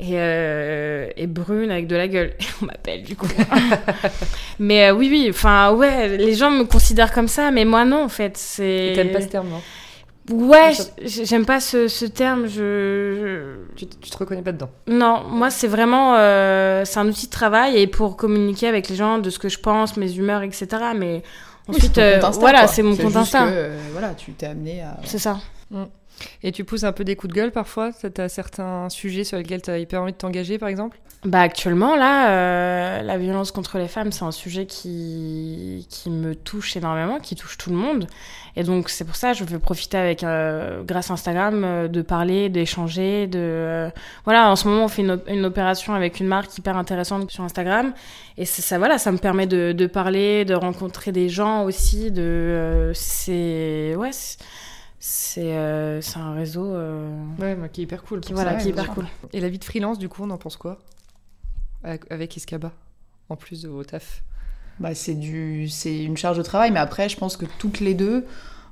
[0.00, 2.32] et, euh, et brune avec de la gueule.
[2.62, 3.28] on m'appelle du coup.
[4.58, 8.04] mais euh, oui, oui, enfin ouais, les gens me considèrent comme ça, mais moi non
[8.04, 8.36] en fait.
[8.36, 9.10] C'est.
[9.12, 9.60] Pas ce terme, non
[10.30, 10.72] Ouais,
[11.04, 12.46] j'aime pas ce, ce terme.
[12.46, 14.70] Je, tu, tu te reconnais pas dedans.
[14.86, 18.94] non, moi c'est vraiment euh, c'est un outil de travail et pour communiquer avec les
[18.96, 20.66] gens de ce que je pense, mes humeurs, etc.
[20.96, 21.22] Mais
[21.68, 23.12] ensuite, euh, voilà, c'est mon compte
[23.48, 24.96] que, euh, voilà, tu t'es amené à.
[25.04, 25.38] C'est ça.
[26.44, 27.90] Et tu pousses un peu des coups de gueule parfois?
[27.92, 31.00] T'as- T'as certains sujets sur lesquels t'as hyper envie de t'engager, par exemple?
[31.24, 36.34] Bah actuellement là, euh, la violence contre les femmes, c'est un sujet qui qui me
[36.34, 38.08] touche énormément, qui touche tout le monde.
[38.56, 41.86] Et donc c'est pour ça que je veux profiter avec euh, grâce à Instagram euh,
[41.86, 43.90] de parler, d'échanger, de euh,
[44.24, 44.50] voilà.
[44.50, 47.44] En ce moment, on fait une, op- une opération avec une marque hyper intéressante sur
[47.44, 47.92] Instagram.
[48.36, 52.10] Et c'est ça, voilà, ça me permet de, de parler, de rencontrer des gens aussi.
[52.10, 54.38] De euh, c'est ouais, c'est
[54.98, 58.20] c'est euh, c'est un réseau euh, Ouais, mais qui est hyper cool.
[58.20, 58.56] qui voilà ça.
[58.58, 59.06] qui est bien hyper cool.
[59.32, 60.78] Et la vie de freelance, du coup, on en pense quoi?
[61.84, 62.72] Avec- Iskaba,
[63.28, 64.22] en plus de vos tafs.
[64.78, 68.24] Bah, c'est une charge de travail, mais après, je pense que toutes les deux,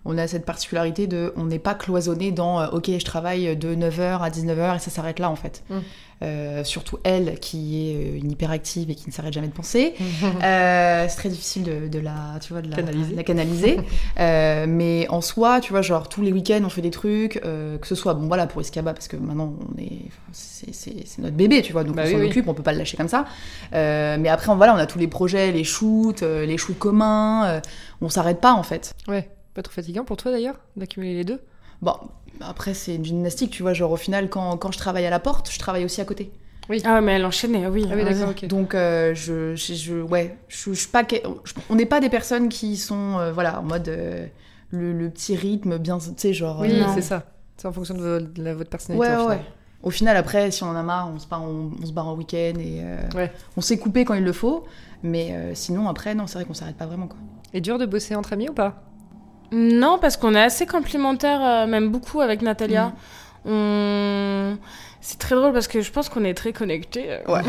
[0.05, 3.75] on a cette particularité de, on n'est pas cloisonné dans, euh, ok, je travaille de
[3.75, 5.63] 9h à 19h et ça s'arrête là en fait.
[5.69, 5.79] Mm.
[6.23, 9.95] Euh, surtout elle, qui est euh, une hyperactive et qui ne s'arrête jamais de penser.
[10.43, 13.15] Euh, c'est très difficile de, de la, tu vois, de la Canaliser.
[13.15, 13.77] la canaliser.
[14.19, 17.95] Mais en soi, tu vois, genre tous les week-ends, on fait des trucs, que ce
[17.95, 21.85] soit, bon voilà, pour Iskaba, parce que maintenant, on est, c'est, notre bébé, tu vois,
[21.85, 22.27] donc Bah on oui, s'en oui.
[22.27, 23.25] occupe, on peut pas le lâcher comme ça.
[23.73, 27.61] Mais après, on, voilà, on a tous les projets, les shoots, les shoots communs,
[28.01, 28.95] on s'arrête pas en fait.
[29.09, 31.41] Ouais, pas trop fatigant pour toi d'ailleurs, d'accumuler les deux
[31.83, 31.95] Bon,
[32.41, 35.19] après, c'est une gymnastique, tu vois, genre au final, quand, quand je travaille à la
[35.19, 36.31] porte, je travaille aussi à côté.
[36.85, 37.85] Ah ouais, mais elle enchaînait, oui.
[37.91, 38.19] Ah oui, vas-y.
[38.21, 38.49] d'accord.
[38.49, 41.03] Donc, euh, je, je, je- ouais, je, je suis pas,
[41.69, 44.27] on n'est pas des personnes qui sont, euh, voilà, en mode euh,
[44.71, 46.61] le, le petit rythme bien, tu sais, genre.
[46.61, 47.25] Oui, euh, c'est ça.
[47.57, 49.11] C'est en fonction de, vo- de la- votre personnalité.
[49.11, 49.37] Ouais, au ouais.
[49.39, 49.53] final.
[49.83, 52.07] Au final, après, si on en a marre, on se barre en, on se barre
[52.09, 53.33] en week-end et euh, Ouais.
[53.57, 54.65] on s'est coupé quand il le faut.
[55.03, 57.19] Mais euh, sinon, après, non, c'est vrai qu'on s'arrête pas vraiment, quoi.
[57.55, 58.83] Et dur de bosser entre amis ou pas?
[59.53, 62.93] Non, parce qu'on est assez complémentaires, euh, même beaucoup avec Natalia.
[63.45, 63.51] Mm.
[63.51, 64.59] On...
[65.01, 67.07] C'est très drôle parce que je pense qu'on est très connectés.
[67.11, 67.19] euh.
[67.27, 67.41] Ouais.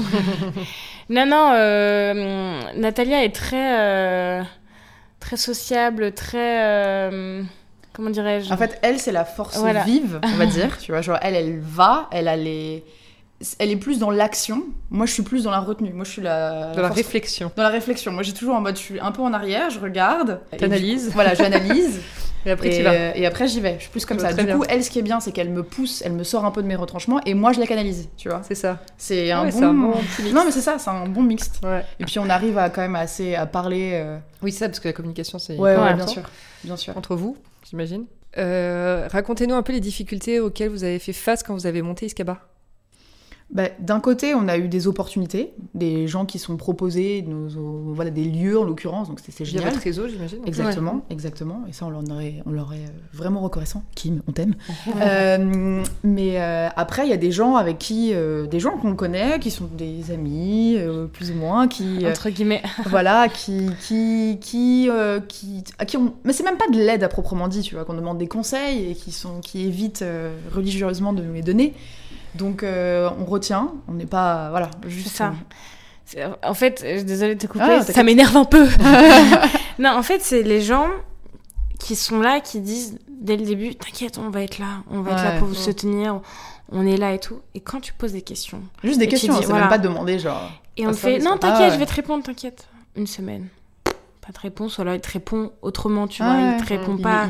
[1.10, 4.42] non, non, euh, Natalia est très, euh,
[5.20, 6.64] très sociable, très...
[6.66, 7.44] euh,
[7.94, 8.52] comment dirais-je?
[8.54, 9.84] En fait, elle, c'est la force Voilà.
[9.84, 10.78] vive, on va dire.
[10.82, 12.84] Tu vois, genre, elle, elle va, elle a les.
[13.60, 14.64] Elle est plus dans l'action.
[14.90, 15.92] Moi, je suis plus dans la retenue.
[15.94, 16.72] Moi, je suis la.
[16.76, 17.52] Dans la force- réflexion.
[17.56, 18.12] Dans la réflexion.
[18.12, 20.40] Moi, j'ai toujours en mode, je suis un peu en arrière, je regarde.
[20.58, 21.08] T'analyses.
[21.08, 22.00] coup- Voilà, j'analyse.
[22.44, 22.92] Et après, et, vas.
[22.94, 23.76] euh, et après, j'y vais.
[23.78, 24.36] Je suis plus comme Je vois ça.
[24.38, 24.58] Du bien.
[24.58, 26.64] coup, elle, ce qui est bien, c'est qu'elle me pousse, elle me sort un peu
[26.64, 28.10] de mes retranchements, et moi, je la canalise.
[28.18, 28.42] Tu vois.
[28.42, 28.80] C'est ça.
[28.98, 29.64] C'est un, Ouais, bon...
[29.64, 29.94] un bon.
[30.34, 31.60] Non, mais c'est ça, c'est un bon mixte.
[31.64, 31.86] Ouais.
[32.00, 33.92] Et puis, on arrive à quand même assez à parler.
[33.94, 36.24] euh, Oui, c'est ça, parce que la communication, c'est Ouais, ouais, bien sûr.
[36.64, 36.98] Bien sûr.
[36.98, 37.38] Entre vous,
[37.70, 38.06] j'imagine.
[38.40, 42.08] Euh, Racontez-nous un peu les difficultés auxquelles vous avez fait face quand vous avez monté
[42.08, 42.40] Iskaba.
[43.54, 47.94] Bah, D'un côté, on a eu des opportunités, des gens qui sont proposés, nos, nos-
[47.94, 49.74] voilà, des lieux en l'occurrence, donc c'est c'est Via génial.
[49.74, 50.40] votre réseau, j'imagine.
[50.46, 51.62] Exactement, exactement.
[51.70, 53.84] Et ça, on leur aurait, on leur est euh, vraiment reconnaissant.
[53.96, 54.56] Kim, on t'aime.
[55.02, 58.96] Euh, mais euh, après, il y a des gens avec qui, euh, des gens qu'on
[58.96, 62.62] connaît, qui sont des amis, euh, plus ou moins, qui, euh, Entre guillemets.
[62.86, 67.04] voilà, qui, qui, qui, euh, qui, à qui on, mais c'est même pas de l'aide
[67.04, 70.34] à proprement dit, tu vois, qu'on demande des conseils et qui sont, qui évitent euh,
[70.54, 71.74] religieusement de nous les donner.
[72.36, 73.74] Donc, euh, on retient.
[73.88, 75.34] On n'est pas, voilà, juste C'est ça.
[76.44, 78.68] En fait, désolée de te couper, Ah, ça m'énerve un peu.
[79.80, 80.88] non, en fait, c'est les gens
[81.80, 85.12] qui sont là, qui disent dès le début, t'inquiète, on va être là, on va
[85.12, 86.20] être là pour vous soutenir,
[86.72, 87.40] on est là et tout.
[87.56, 89.62] Et quand tu poses des questions, Juste des questions, dis, c'est voilà.
[89.62, 90.52] même pas de demander, genre.
[90.78, 92.68] et on fait, non, t'inquiète, Ah, je vais te répondre, t'inquiète.
[92.96, 93.48] Une semaine.
[94.26, 96.56] Pas de réponse, ou alors il te répond autrement, tu Ah vois, ouais.
[96.60, 97.28] il te répond Il, pas.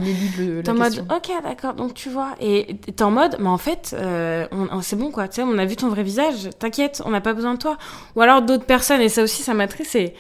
[0.62, 2.36] T'es en mode, ok, d'accord, donc tu vois.
[2.42, 5.30] Et t'es en mode, mais en fait, euh, on, on- c'est bon, quoi.
[5.30, 7.78] Tu sais, on a vu ton vrai visage, t'inquiète, on n'a pas besoin de toi.
[8.18, 10.16] Ou alors d'autres personnes, et ça aussi, ça m'attriste, c'est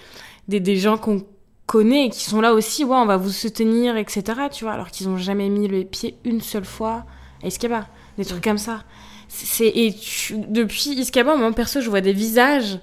[0.48, 1.24] des, des gens qu'on
[1.66, 4.24] connaît et qui sont là aussi, ouais, on va vous soutenir, etc.
[4.50, 7.04] Tu vois, alors qu'ils ont jamais mis le pied une seule fois
[7.44, 7.86] à Iskaba.
[8.18, 8.84] Des trucs comme ça.
[9.28, 12.80] C'est, c'est- et tu- depuis Iskaba, moi, perso, je vois des visages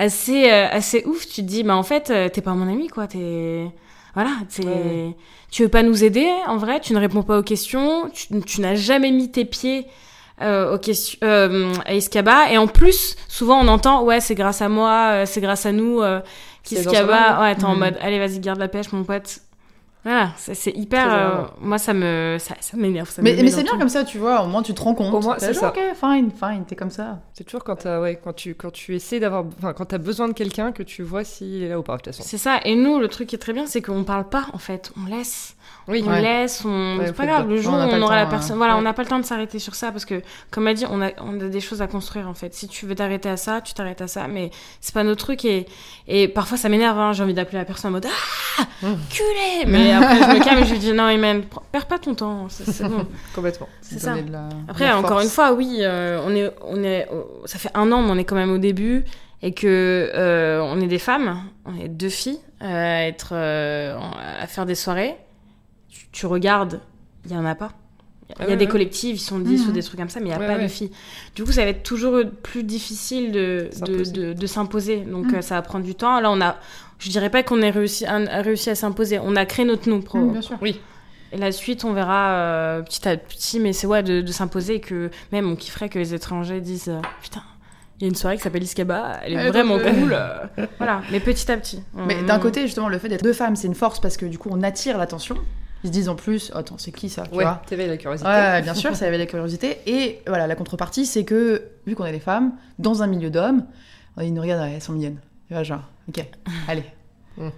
[0.00, 1.26] assez, euh, assez ouf.
[1.26, 3.06] Tu te dis, bah en fait, euh, t'es pas mon ami, quoi.
[3.06, 3.66] T'es.
[4.14, 4.64] Voilà, t'es.
[4.64, 5.16] Ouais.
[5.50, 8.60] Tu veux pas nous aider, en vrai, tu ne réponds pas aux questions, tu, tu
[8.60, 9.86] n'as jamais mis tes pieds
[10.42, 14.62] euh, aux questions, euh, à Iskaba, et en plus, souvent on entend, ouais, c'est grâce
[14.62, 16.20] à moi, euh, c'est grâce à nous, euh,
[16.64, 17.78] qu'Iskaba, ouais, t'es en Mhm.
[17.80, 19.40] mode, allez, vas-y, garde la pêche, mon pote.
[20.02, 21.12] Voilà, c'est hyper.
[21.12, 23.10] Euh, moi, ça me, ça, ça m'énerve.
[23.10, 25.12] ça Mais, mais c'est bien comme ça, tu vois, au moins tu te rends compte.
[25.12, 25.68] Au moins, T'as c'est ça.
[25.68, 27.18] Ok, fine, fine, t'es comme ça.
[27.34, 29.44] C'est toujours quand, t'as- ouais, quand, tu, quand tu essaies d'avoir.
[29.58, 32.02] Enfin, quand t'as besoin de quelqu'un que tu vois s'il est là ou pas, de
[32.02, 32.22] toute façon.
[32.26, 32.60] C'est ça.
[32.64, 34.90] Et nous, le truc qui est très bien, c'est qu'on parle pas, en fait.
[34.96, 35.54] On laisse.
[35.90, 36.22] Oui, on Ouais.
[36.22, 36.98] laisse, on...
[36.98, 38.52] Ouais, c'est pas grave, le jour où n'a pas on le aura la temps, personne,
[38.52, 38.56] hein.
[38.58, 38.78] voilà, Ouais.
[38.78, 41.02] on n'a pas le temps de s'arrêter sur ça parce que, comme a dit, on
[41.02, 42.54] a, on a des choses à construire en fait.
[42.54, 44.50] Si tu veux t'arrêter à ça, tu t'arrêtes à ça, mais
[44.80, 45.66] c'est pas notre truc et,
[46.08, 48.94] et parfois ça m'énerve, hein, j'ai envie d'appeler la personne en mode Ah, Mm.
[49.10, 52.14] culé Mais après je me calme et je lui dis Non, Imen, perds pas ton
[52.14, 53.06] temps, c'est bon.
[53.34, 53.68] complètement.
[53.82, 54.14] C'est ça.
[54.16, 57.08] la- Après, encore une fois, oui, euh, on est, on est,
[57.46, 59.04] ça fait un an, mais on est quand même au début,
[59.42, 63.98] et que euh, on est des femmes, on est deux filles euh, à être, euh,
[64.40, 65.16] à faire des soirées.
[65.90, 66.80] Tu, tu regardes,
[67.26, 67.72] il y en a pas.
[68.28, 68.70] Il y a Ah ouais, des ouais.
[68.70, 69.68] collectifs, ils sont 10 Mhm.
[69.70, 70.62] ou des trucs comme ça, mais il n'y a Ouais, pas ouais.
[70.62, 70.92] de filles.
[71.34, 73.74] Du coup, ça va être toujours plus difficile de, de,
[74.04, 74.12] S'imposer.
[74.12, 74.96] de, de s'imposer.
[75.00, 75.34] Donc, Mhm.
[75.36, 76.20] euh, ça va prendre du temps.
[76.20, 76.56] Là, on a,
[77.00, 79.18] je dirais pas qu'on ait réussi, a, a réussi à s'imposer.
[79.18, 80.00] On a créé notre nom.
[80.00, 80.18] Pro.
[80.18, 80.56] Mmh, bien sûr.
[80.62, 80.80] Oui.
[81.32, 84.76] Et la suite, on verra euh, petit à petit, mais c'est ouais, de, de s'imposer
[84.76, 87.42] et que même on kifferait que les étrangers disent euh, Putain,
[87.98, 90.12] il y a une soirée qui s'appelle Iskaba, elle est vraiment cool.
[90.12, 90.46] euh.
[90.78, 91.82] voilà, mais petit à petit.
[91.94, 94.26] Mais On- d'un côté, justement, le fait d'être deux femmes, c'est une force parce que
[94.26, 95.36] du coup, on attire l'attention.
[95.82, 98.28] Ils se disent en plus, attends, c'est qui ça tu Ouais, vois t'éveilles la curiosité.
[98.28, 99.78] Ouais, bien sûr, ça avait la curiosité.
[99.86, 103.64] Et voilà, la contrepartie, c'est que, vu qu'on est des femmes, dans un milieu d'hommes,
[104.20, 105.18] ils nous regardent, elles sont mignonnes.
[105.48, 106.24] Tu vois, genre, ok,
[106.68, 106.84] allez.
[107.38, 107.48] Mm.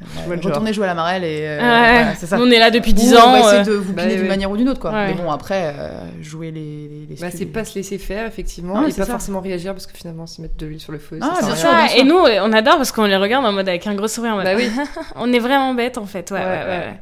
[0.00, 1.40] Euh, retournez jouer à la marelle et.
[1.42, 2.36] euh, Ouais, voilà, c'est ça.
[2.36, 3.20] Nous, on est là depuis 10 Ou ans.
[3.26, 4.28] On va essayer euh, de vous bah piner d'une oui.
[4.28, 4.92] manière ou d'une autre, quoi.
[4.92, 5.08] Ouais.
[5.08, 6.86] Mais bon, après, euh, jouer les.
[6.88, 9.12] les, les Bah, c'est pas se laisser faire, effectivement, Ah et c'est pas ça.
[9.12, 11.18] forcément réagir parce que finalement, se mettre de l'huile sur le feu.
[11.20, 13.68] Ah, ça bien sûr, ça, et nous, on adore parce qu'on les regarde en mode
[13.68, 14.34] avec un gros sourire.
[14.34, 14.68] en mode, Bah oui.
[15.16, 16.30] on est vraiment bêtes en fait.
[16.30, 16.98] Ouais, Ouais,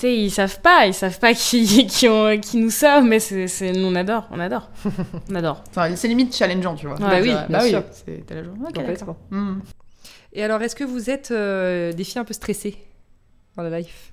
[0.00, 3.48] sais, ils savent pas, ils savent pas qui, qui, ont, qui nous sommes, mais c'est,
[3.48, 4.70] c'est, nous on adore, on adore,
[5.30, 5.64] on adore.
[5.68, 6.96] Enfin, c'est limite challengeant, tu vois.
[6.96, 7.70] Bah oui, bah bien oui.
[7.70, 7.84] sûr.
[7.92, 8.60] C'est t'as la journée.
[8.62, 9.06] Ok, Complètement.
[9.06, 9.16] d'accord.
[9.30, 9.60] Mm.
[10.32, 12.76] Et alors, est-ce que vous êtes euh, des filles un peu stressées
[13.56, 14.12] dans la life?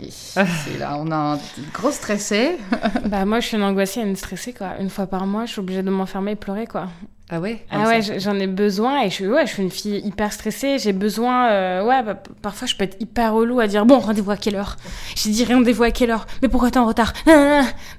[0.00, 1.38] C'est là, on a un
[1.72, 2.58] gros stressé.
[3.06, 4.76] bah moi, je suis une angoissée une stressée quoi.
[4.80, 6.88] Une fois par mois, je suis obligée de m'enfermer et pleurer quoi.
[7.30, 10.32] Ah ouais Ah ouais, j'en ai besoin et je, ouais, je suis une fille hyper
[10.32, 10.78] stressée.
[10.78, 14.30] J'ai besoin, euh, ouais, bah, parfois je peux être hyper relou à dire bon, rendez-vous
[14.30, 14.76] à quelle heure?
[15.14, 16.26] J'ai dit rendez-vous à quelle heure?
[16.40, 17.12] Mais pourquoi t'es en retard?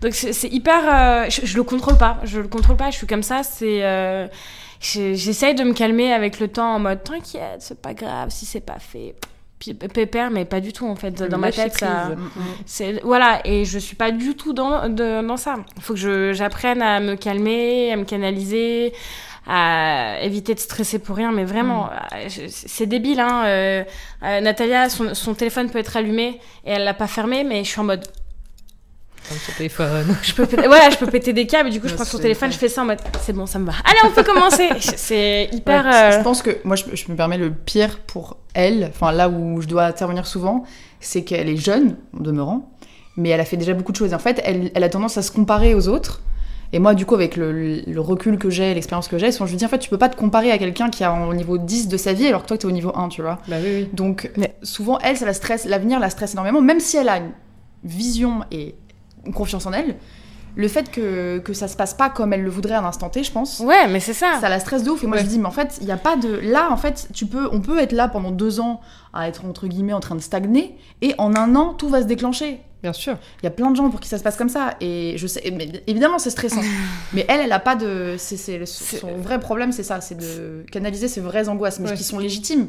[0.01, 2.89] Donc c'est hyper, euh, je, je le contrôle pas, je le contrôle pas.
[2.89, 4.27] Je suis comme ça, c'est, euh,
[4.81, 8.61] j'essaye de me calmer avec le temps en mode t'inquiète, c'est pas grave si c'est
[8.61, 9.13] pas fait.
[9.93, 11.21] Pépère, mais pas du tout en fait.
[11.23, 12.11] Dans ma tête, ça.
[12.11, 12.17] prise.
[12.65, 15.55] C'est voilà et je suis pas du tout dans de- dans ça.
[15.77, 18.93] Il faut que je j'apprenne à me calmer, à me canaliser,
[19.47, 21.31] à éviter de stresser pour rien.
[21.31, 23.19] Mais vraiment, euh, je- c'est débile.
[23.19, 23.43] Hein.
[23.45, 23.83] euh,
[24.23, 27.69] euh, Natalia, son, son téléphone peut être allumé et elle l'a pas fermé, mais je
[27.69, 28.05] suis en mode.
[29.27, 30.15] Comme sur téléphone.
[30.23, 31.69] Je peux péter, voilà, je peux péter des câbles.
[31.69, 32.99] Et du coup, je Ouais, prends son téléphone, je fais ça en mode.
[33.21, 33.73] C'est bon, ça me va.
[33.85, 34.69] Allez, on peut commencer.
[34.79, 35.85] C'est hyper.
[35.85, 39.11] Ouais, euh, Je pense que moi, je, je me permets le pire pour elle, enfin
[39.11, 40.63] là où je dois intervenir souvent,
[40.99, 42.71] c'est qu'elle est jeune, en demeurant,
[43.17, 44.13] mais elle a fait déjà beaucoup de choses.
[44.13, 46.21] En fait, elle, elle a tendance à se comparer aux autres.
[46.71, 49.51] Et moi, du coup, avec le, le recul que j'ai, l'expérience que j'ai, souvent je
[49.51, 51.57] lui dis en fait, tu peux pas te comparer à quelqu'un qui est au niveau
[51.57, 53.39] 10 de sa vie alors que toi, tu es au niveau 1, tu vois.
[53.47, 53.89] bah oui, oui.
[53.93, 57.17] Donc, Mais- souvent, elle, ça la stresse, l'avenir la stresse énormément, même si elle a
[57.17, 57.31] une
[57.83, 58.75] vision et
[59.33, 59.95] confiance en elle.
[60.55, 63.07] Le fait que, que ça se passe pas comme elle le voudrait à un instant
[63.09, 64.39] T, je pense, Ouais, mais c'est ça.
[64.41, 65.03] ça la stresse de ouf.
[65.03, 65.23] Et moi, Ouais.
[65.23, 66.27] je dis, mais en fait, il n'y a pas de.
[66.41, 68.81] Là, en fait, tu peux, on peut être là pendant deux ans
[69.13, 72.07] à être entre guillemets en train de stagner, et en un an, tout va se
[72.07, 72.59] déclencher.
[72.81, 73.17] Bien sûr.
[73.41, 75.27] Il y a plein de gens pour qui ça se passe comme ça, et je
[75.27, 76.61] sais, mais évidemment, c'est stressant.
[77.13, 78.15] mais elle, elle a pas de.
[78.17, 81.95] C'est, c'est- son vrai problème, c'est ça, c'est de canaliser ses vraies angoisses, mais Ouais.
[81.95, 82.67] qui sont légitimes.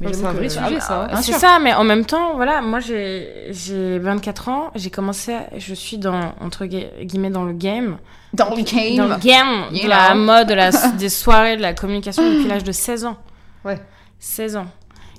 [0.00, 1.06] Mais c'est un vrai sujet, ça, hein.
[1.08, 5.32] Bien C'est ça, mais en même temps, voilà, moi j'ai j'ai 24 ans, j'ai commencé,
[5.34, 7.98] à- je suis dans entre gui- guillemets dans le game,
[8.32, 8.96] Dans le game.
[8.96, 10.20] dans le game de la know.
[10.24, 13.16] mode, de la, des soirées, de la communication depuis l'âge de 16 ans.
[13.64, 13.78] Ouais.
[14.18, 14.66] 16 ans.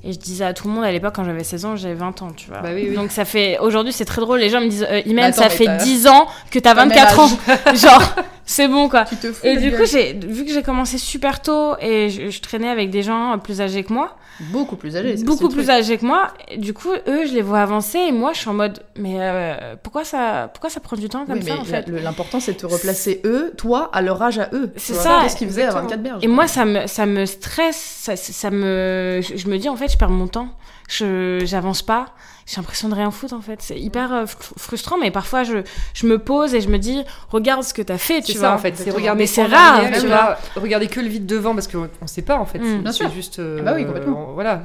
[0.03, 2.21] Et je disais à tout le monde à l'époque, quand j'avais 16 ans, j'avais 20
[2.21, 2.59] ans, tu vois.
[2.59, 2.95] Bah oui, oui.
[2.95, 3.57] Donc ça fait.
[3.59, 4.39] Aujourd'hui, c'est très drôle.
[4.39, 6.83] Les gens me disent, euh, Imen, attends, ça fait t'as- 10 ans que t'as T'as
[6.85, 7.29] le 24 ans.
[7.73, 8.03] Genre,
[8.45, 9.05] c'est bon, quoi.
[9.05, 9.79] Tu te fous Et du gueule.
[9.81, 13.37] coup, j'ai vu que j'ai commencé super tôt et je, je traînais avec des gens
[13.39, 14.15] plus âgés que moi
[14.51, 15.15] Beaucoup plus âgé.
[15.15, 16.27] c'est beaucoup plus âgés que moi.
[16.49, 19.15] Et du coup, eux, je les vois avancer et moi, je suis en mode, mais
[19.19, 22.51] euh, pourquoi ça, pourquoi ça prend du temps comme Oui, ça en fait l'important, c'est
[22.53, 24.71] de te replacer eux, toi, à leur âge à eux.
[24.75, 25.89] C'est ça, Qu'est-ce qu'ils faisaient à exactement.
[25.89, 29.57] 24 berges Et moi, ça me, ça me stresse, ça, ça me, je, je me
[29.57, 30.49] dis en fait, je perds mon temps,
[30.89, 32.07] je, j'avance pas,
[32.45, 33.59] j'ai l'impression de rien foutre en fait.
[33.63, 35.63] C'est hyper euh, fr- frustrant, mais parfois je,
[35.95, 38.39] je me pose et je me dis, regarde ce que t'as fait, C'est tu ça
[38.39, 38.51] vois.
[38.51, 40.37] en fait, c'est regarder Mais c'est rare, tu vois.
[40.55, 42.59] Regarder que le vide devant parce qu'on on sait pas en fait.
[42.59, 42.63] Mm.
[42.65, 43.09] C'est- Bien sûr.
[43.11, 43.39] juste.
[43.39, 44.33] euh, Bah oui, complètement.
[44.33, 44.61] Voilà.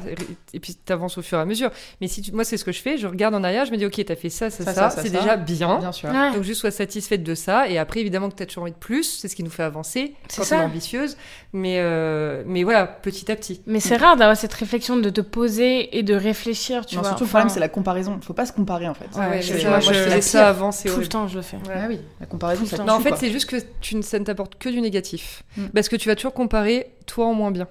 [0.52, 1.70] Et puis t'avances au fur et à mesure.
[2.02, 3.78] Mais si tu- moi c'est ce que je fais, je regarde en arrière, je me
[3.78, 5.18] dis ok, t'as fait ça, ça, Ça, ça, ça, ça, c'est ça.
[5.20, 5.78] déjà bien.
[5.78, 6.10] Bien sûr.
[6.10, 6.32] Ouais.
[6.34, 8.76] Donc juste sois satisfaite de ça et après évidemment que tu as toujours envie de
[8.76, 10.56] plus, c'est ce qui nous fait avancer C'est quand ça.
[10.58, 11.16] on est ambitieuse.
[11.52, 13.60] Mais euh, mais voilà, petit à petit.
[13.66, 17.10] Mais c'est rare d'avoir cette réflexion de te poser et de réfléchir, tu Non, vois.
[17.10, 18.18] surtout, le problème, c'est la comparaison.
[18.22, 19.06] Faut pas se comparer en fait.
[19.18, 21.56] Ouais, Ouais, je- moi, je- faisais ça avant, c'est Tout le temps, je le fais.
[21.56, 21.74] Ouais.
[21.74, 24.24] Ah oui, la comparaison, ça Non, en fait, c'est juste que tu ne, ça ne
[24.24, 25.42] t'apporte que du négatif.
[25.56, 25.66] Mm.
[25.74, 27.66] Parce que tu vas toujours comparer toi en moins bien.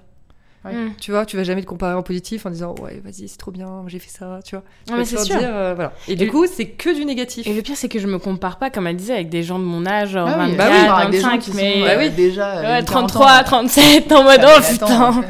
[0.64, 0.72] Ouais.
[0.74, 0.92] Mm.
[1.00, 3.50] Tu vois, tu vas jamais te comparer en positif en disant ouais, vas-y, c'est trop
[3.50, 4.64] bien, j'ai fait ça, tu vois.
[4.86, 5.38] Tu Ouais, vas mais c'est toujours sûr.
[5.38, 5.92] dire, euh, voilà.
[6.06, 7.46] Et, Et du le- coup, c'est que du négatif.
[7.46, 9.58] Et le pire, c'est que je me compare pas, comme elle disait, avec des gens
[9.58, 11.72] de mon âge, genre Ah oui, 24, bah oui, avec des gens 25, qui mais
[11.74, 12.10] sont Bah euh, oui.
[12.10, 13.42] déjà euh, ouais, 40 33, ans.
[13.44, 15.24] 37, en mode, Ah, oh putain.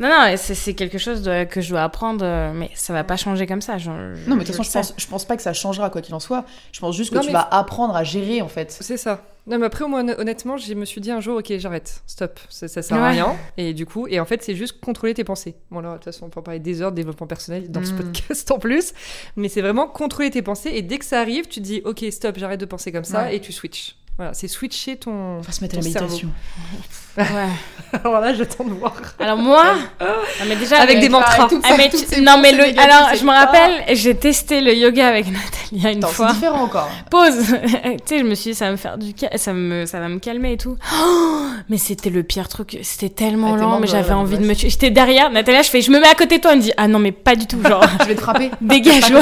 [0.00, 3.02] Non, non, c'est c'est quelque chose de- que je dois apprendre, euh, mais ça va
[3.04, 3.76] pas changer comme ça.
[3.78, 6.14] Non, mais de toute façon, je pense, je pense pas que ça changera quoi qu'il
[6.14, 6.44] en soit.
[6.72, 8.76] Je pense juste que Non, tu mais- vas apprendre à gérer en fait.
[8.80, 9.22] C'est ça.
[9.48, 12.02] Non, mais après, au moins, honn- honnêtement, je me suis dit un jour, ok, j'arrête,
[12.06, 13.34] stop, ça, ça sert à rien.
[13.56, 15.56] Et du coup, et en fait, c'est juste contrôler tes pensées.
[15.70, 17.82] Bon, là, de toute façon, on peut en parler des heures de développement personnel dans
[17.82, 17.96] ce Mm.
[17.96, 18.92] podcast en plus.
[19.36, 20.70] Mais c'est vraiment contrôler tes pensées.
[20.74, 23.22] Et dès que ça arrive, tu te dis, ok, stop, j'arrête de penser comme ça,
[23.24, 23.36] Ouais.
[23.36, 23.96] et tu switches.
[24.18, 25.12] Voilà, c'est switcher ton.
[25.12, 26.18] On va se mettre à la Ton cerveau.
[27.18, 27.48] Ouais.
[28.04, 28.92] Alors là, j'attends de voir.
[29.18, 29.64] Alors moi,
[29.98, 30.06] non,
[30.46, 31.48] mais déjà Avec des mantras.
[31.64, 34.14] Ah, ces- mais toutes tu- ces non mais pensées le alors je me rappelle j'ai
[34.14, 36.90] testé le yoga avec Nathalie une Attends, fois c'est différent encore.
[37.10, 37.34] pause
[37.82, 40.08] tu sais je me suis dit ça va me faire du ça me ça va
[40.08, 43.86] me calmer et tout Oh, mais c'était le pire truc c'était tellement Ah, lent mais
[43.86, 46.14] j'avais la envie de me tuer j'étais derrière Nathalie je fais je me mets à
[46.14, 48.14] côté de toi elle me dit ah non mais pas du tout genre Je vais
[48.16, 48.50] te frapper.
[48.60, 49.20] dégage ouais.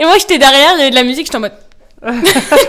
[0.00, 1.52] et moi j'étais derrière il y avait de la musique j'étais en mode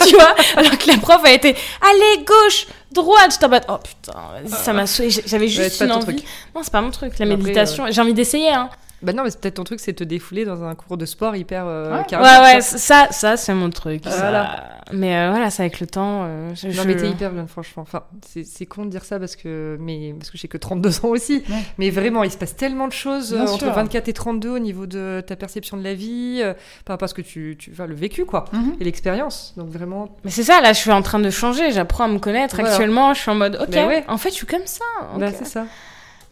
[0.08, 3.78] tu vois alors que la prof a été allez gauche droite j'étais en mode oh
[3.84, 4.14] putain
[4.48, 6.04] ça m'a saoulé j'avais Ouais, juste pas une envie.
[6.16, 6.24] truc.
[6.56, 7.86] non c'est pas mon truc la Après, méditation.
[7.90, 8.70] J'ai envie d'essayer hein
[9.04, 11.36] Bah non, mais c'est peut-être ton truc, c'est te défouler dans un cours de sport
[11.36, 12.18] hyper euh, Ouais.
[12.20, 14.02] Ouais, ça, ça c'est mon truc.
[14.06, 14.10] ça.
[14.18, 14.70] Voilà.
[14.92, 16.22] Mais euh, voilà, c'est avec le temps.
[16.26, 17.84] euh, je, Non, je- mais t'es hyper bien, franchement.
[17.84, 21.06] Enfin, c'est c'est con de dire ça parce que, mais, parce que j'ai que 32
[21.06, 21.44] ans aussi.
[21.50, 21.56] Ouais.
[21.78, 23.74] Mais vraiment, il se passe tellement de choses Bien euh, entre sûr.
[23.74, 26.54] 24 et 32 au niveau de ta perception de la vie, euh,
[26.86, 28.76] par rapport à ce que tu, tu enfin, le vécu, quoi, Mhm.
[28.80, 29.54] et l'expérience.
[29.58, 31.72] Donc vraiment, Mais c'est ça, là, je suis en train de changer.
[31.72, 32.56] J'apprends à me connaître.
[32.56, 32.72] Voilà.
[32.72, 34.04] Actuellement, je suis en mode, ok, Mais ouais.
[34.08, 34.84] en fait, je suis comme ça.
[35.14, 35.20] ok.
[35.20, 35.66] bah, c'est ça.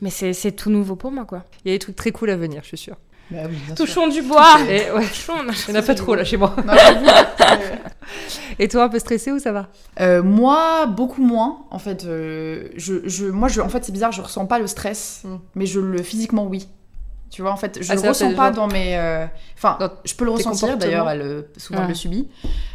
[0.01, 1.43] Mais c'est c'est tout nouveau pour moi, quoi.
[1.63, 2.97] Il y a des trucs très cool à venir, je suis sûre.
[3.29, 3.85] Bah oui, bien sûr.
[3.85, 4.57] Touchons du bois.
[4.67, 5.33] Et ouais, Touchons.
[5.67, 6.53] il n'y en a pas trop là chez moi.
[6.65, 6.73] Non,
[8.59, 9.67] Et toi, un peu stressé ou ça va?
[9.99, 11.59] Euh, moi, beaucoup moins.
[11.71, 14.67] En fait, euh, je, je, moi, je, en fait, c'est bizarre, je ressens pas le
[14.67, 15.35] stress, Mm.
[15.55, 16.67] mais je le physiquement, oui.
[17.29, 18.97] Tu vois, en fait, je Ah, le ressens pas genre- dans mes.
[18.97, 19.25] euh,
[19.57, 20.77] Enfin, je peux le ressentir.
[20.77, 21.87] D'ailleurs, elle souvent Ouais.
[21.87, 22.27] le subit,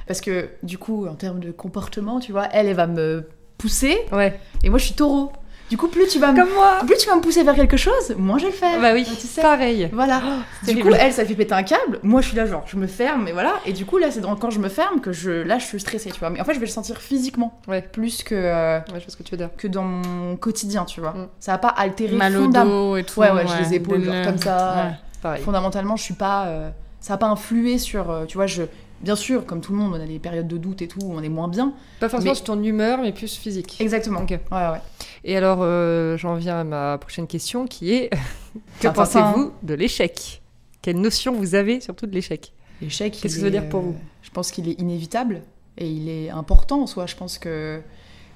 [0.06, 3.98] parce que du coup, en termes de comportement, tu vois, elle, elle va me pousser,
[4.12, 4.38] Ouais.
[4.64, 5.30] et moi, je suis taureau.
[5.68, 7.76] Du coup, plus tu vas me, Comme moi plus tu vas me pousser vers quelque
[7.76, 8.80] chose, moins je vais le faire.
[8.80, 9.42] Bah oui, tu sais.
[9.42, 9.90] pareil.
[9.92, 10.22] Voilà.
[10.62, 11.98] c'est du coup, elle, ça fait péter un câble.
[12.04, 13.54] Moi, je suis là, genre, je me ferme, et voilà.
[13.66, 16.10] Et du coup, là, c'est quand je me ferme que je, là, je suis stressée,
[16.12, 16.30] tu vois.
[16.30, 17.82] Mais en fait, je vais le sentir physiquement, Ouais.
[17.82, 19.50] plus que, euh, Ouais, je vois ce que tu veux dire.
[19.56, 21.10] que dans mon quotidien, tu vois.
[21.10, 21.28] Mm.
[21.40, 23.18] Ça va pas altérer Mal au fondam- dos et tout.
[23.20, 24.74] Ouais, ouais, j'ai les épaules genre, comme ça.
[24.86, 24.92] Ouais.
[25.22, 25.42] Pareil.
[25.42, 26.44] Fondamentalement, je suis pas.
[26.46, 28.10] euh, ça va pas influer sur.
[28.10, 28.62] euh, tu vois, je.
[29.02, 31.22] Bien sûr, comme tout le monde, on a des périodes de doute et tout, on
[31.22, 31.74] est moins bien.
[32.00, 33.76] Pas forcément Mais- sur ton humeur, mais plus physique.
[33.80, 34.20] Exactement.
[34.22, 34.30] Ok.
[34.30, 34.80] Ouais, ouais.
[35.24, 38.10] Et alors, euh, j'en viens à ma prochaine question qui est
[38.80, 40.40] que pensez-vous de l'échec?
[40.82, 42.52] Quelle notion vous avez surtout de l'échec?
[42.80, 43.12] L'échec.
[43.20, 43.96] Qu'est-ce que ça veut dire pour vous?
[44.22, 45.42] Je pense qu'il est inévitable
[45.78, 47.06] et il est important en soi.
[47.06, 47.80] Je pense que,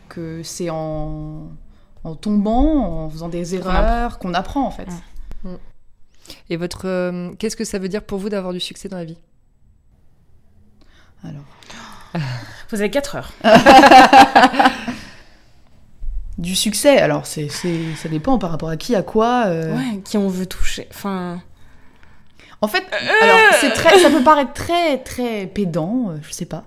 [0.08, 1.48] que c'est en,
[2.04, 4.88] en tombant, en faisant des erreurs qu'on apprend en fait.
[5.44, 5.52] Ouais.
[6.50, 9.04] Et votre, euh, qu'est-ce que ça veut dire pour vous d'avoir du succès dans la
[9.04, 9.16] vie?
[11.24, 12.22] Alors.
[12.70, 13.32] Vous avez 4 heures.
[16.38, 19.44] Du succès, alors c'est, c'est, ça dépend par rapport à qui, à quoi.
[19.48, 19.76] euh.
[19.76, 20.86] Ouais, qui on veut toucher.
[20.90, 21.42] Enfin.
[22.62, 22.82] En fait,
[23.20, 26.64] alors c'est très, ça peut paraître très très pédant, euh, je sais pas.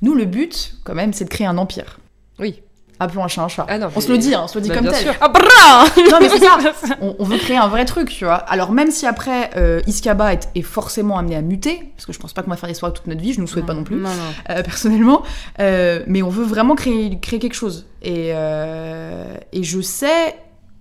[0.00, 1.98] Nous, le but, quand même, c'est de créer un empire.
[2.38, 2.62] Oui.
[2.98, 3.66] Appelons un chat un chat.
[3.68, 4.92] Ah non, on mais- se le dit, hein, on se le dit Bah, comme bien
[4.92, 5.02] tel.
[5.02, 5.14] sûr.
[5.20, 6.58] Ah, Non, mais c'est ça.
[7.02, 8.36] On, on veut créer un vrai truc, tu vois.
[8.36, 12.18] Alors même si après euh, Iskaba est, est forcément amené à muter, parce que je
[12.18, 13.84] pense pas qu'on va faire soirées toute notre vie, je nous le souhaite pas non
[13.84, 14.14] plus, Non, non.
[14.50, 15.22] euh, personnellement,
[15.60, 17.86] euh, mais on veut vraiment créer, créer quelque chose.
[18.02, 20.36] Et, euh, et je sais,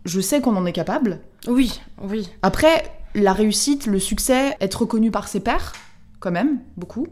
[0.05, 1.19] je sais qu'on en est capable.
[1.47, 2.29] Oui, oui.
[2.43, 5.73] Après, la réussite, le succès, être reconnu par ses pairs,
[6.19, 7.07] quand même, beaucoup.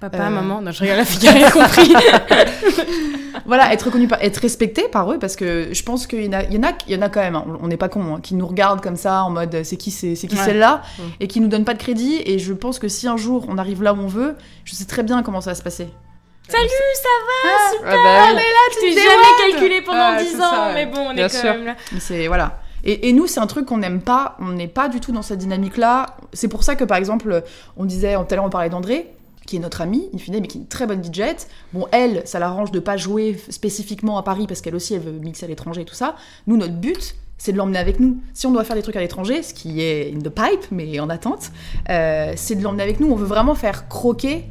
[0.00, 0.30] Papa, Euh.
[0.30, 0.60] maman.
[0.60, 1.92] Non, je regarde la fille, a compris.
[3.44, 6.32] Voilà, être reconnu, par, être respecté par eux, parce que je pense qu'il y en
[6.32, 7.88] a, il y en a, il y en a quand même, hein, on n'est pas
[7.88, 10.42] con, hein, qui nous regardent comme ça en mode c'est qui, c'est, qui Ouais.
[10.44, 11.02] celle-là, Mm.
[11.20, 12.20] et qui nous donnent pas de crédit.
[12.24, 14.84] Et je pense que si un jour on arrive là où on veut, je sais
[14.86, 15.86] très bien comment ça va se passer.
[16.48, 17.08] Salut, ça
[17.86, 18.40] Ah bah oui.
[18.74, 20.74] Je t'ai jamais calculé pendant Ah, 10 c'est ans, ça, ouais.
[20.74, 21.52] mais bon, on Bien est quand sûr.
[21.52, 21.76] même là.
[21.92, 22.58] Mais c'est voilà.
[22.84, 24.36] Et, et nous, c'est un truc qu'on n'aime pas.
[24.40, 26.06] On n'est pas du tout dans cette dynamique-là.
[26.32, 27.42] C'est pour ça que, par exemple,
[27.76, 29.06] on disait, tout à l'heure, on parlait d'André,
[29.46, 31.22] qui est notre amie, in fine, mais qui est une très bonne DJ.
[31.72, 35.12] Bon, elle, ça l'arrange de pas jouer spécifiquement à Paris parce qu'elle aussi, elle veut
[35.12, 36.16] mixer à l'étranger et tout ça.
[36.46, 38.18] Nous, notre but, c'est de l'emmener avec nous.
[38.34, 40.98] Si on doit faire des trucs à l'étranger, ce qui est in the pipe, mais
[41.00, 41.50] en attente,
[41.90, 43.10] euh, c'est de l'emmener avec nous.
[43.10, 44.44] On veut vraiment faire croquer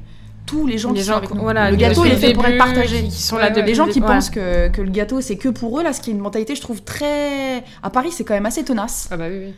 [0.46, 1.42] tous les gens Les qui gens, sont avec nous.
[1.42, 3.04] voilà, le gâteau, il est fait pour être partagé.
[3.04, 3.64] Qui sont là ouais.
[3.64, 6.12] Les gens qui pensent que, que le gâteau c'est que pour eux, là, ce qui
[6.12, 7.64] est une mentalité, je trouve très.
[7.82, 9.08] À Paris, c'est quand même assez tenace.
[9.12, 9.54] Ah bah oui, oui.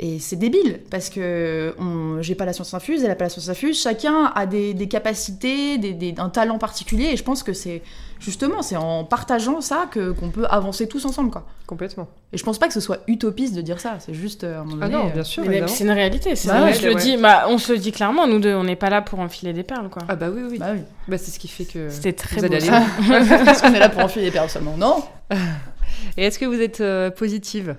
[0.00, 1.74] Et c'est débile, parce que
[2.20, 4.86] j'ai pas la science infuse, elle a pas la science infuse, chacun a des, des
[4.86, 7.82] capacités, des, des- un talent particulier, et je pense que c'est
[8.20, 11.48] justement, c'est en partageant ça que, qu'on peut avancer tous ensemble, quoi.
[11.66, 12.06] Complètement.
[12.32, 14.60] Et je pense pas que ce soit utopiste de dire ça, c'est juste euh, à
[14.60, 15.42] un moment Ah donné, non, euh, bien sûr.
[15.44, 15.66] Évidemment.
[15.66, 16.36] c'est une réalité.
[16.36, 17.00] C'est Bah ouais, je le ouais.
[17.02, 19.52] dis, bah, on se le dit clairement, nous deux, on n'est pas là pour enfiler
[19.52, 20.02] des perles, quoi.
[20.08, 20.58] Ah bah oui, oui.
[20.60, 20.80] Bah oui.
[21.08, 21.88] Bah, c'est ce qui fait que.
[21.90, 22.54] C'était très vous beau.
[22.54, 22.68] allez
[23.44, 25.02] Parce qu'on est là pour enfiler les perles seulement, non?
[26.16, 27.74] Et est-ce que vous êtes euh, positive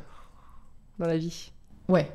[1.00, 1.54] dans la vie?
[1.89, 2.10] Ouais.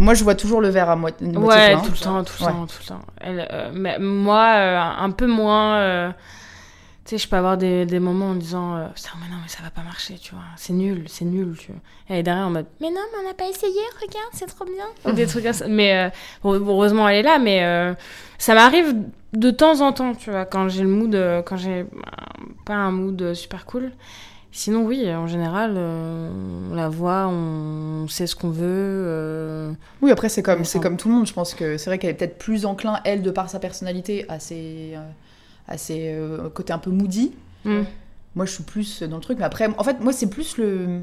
[0.00, 1.80] Moi, je vois toujours le verre à moitié Ouais, plein.
[1.82, 2.52] tout le temps, tout le Ouais.
[2.52, 3.00] temps, tout le temps.
[3.20, 5.76] Elle, euh, mais moi, euh, un peu moins.
[5.78, 6.10] euh,
[7.04, 9.62] tu sais, je peux avoir des, des moments en disant Putain, mais non, mais ça
[9.62, 10.44] va pas marcher, tu vois.
[10.56, 11.80] C'est nul, c'est nul, tu vois.
[12.08, 14.46] Et elle est derrière en mode Mais non, mais on n'a pas essayé, regarde, c'est
[14.46, 14.84] trop bien.
[15.10, 15.66] Ou des trucs comme ça.
[15.68, 16.12] Mais
[16.44, 17.96] heureusement, elle est là, mais
[18.38, 18.94] ça m'arrive
[19.32, 21.14] de temps en temps, tu vois, quand j'ai le mood,
[21.46, 21.86] quand j'ai
[22.66, 23.90] pas un mood super cool.
[24.50, 26.30] Sinon, oui, en général, euh,
[26.70, 28.64] on la voit, on sait ce qu'on veut.
[28.64, 31.26] euh, Oui, après, c'est comme, c'est comme tout le monde.
[31.26, 34.24] Je pense que c'est vrai qu'elle est peut-être plus enclin, elle, de par sa personnalité,
[34.28, 35.08] à ses, euh,
[35.68, 37.32] à ses euh, côtés un peu moody.
[37.64, 37.82] hmm.
[38.34, 39.38] Moi, je suis plus dans le truc.
[39.38, 41.02] Mais après, en fait, moi, c'est plus le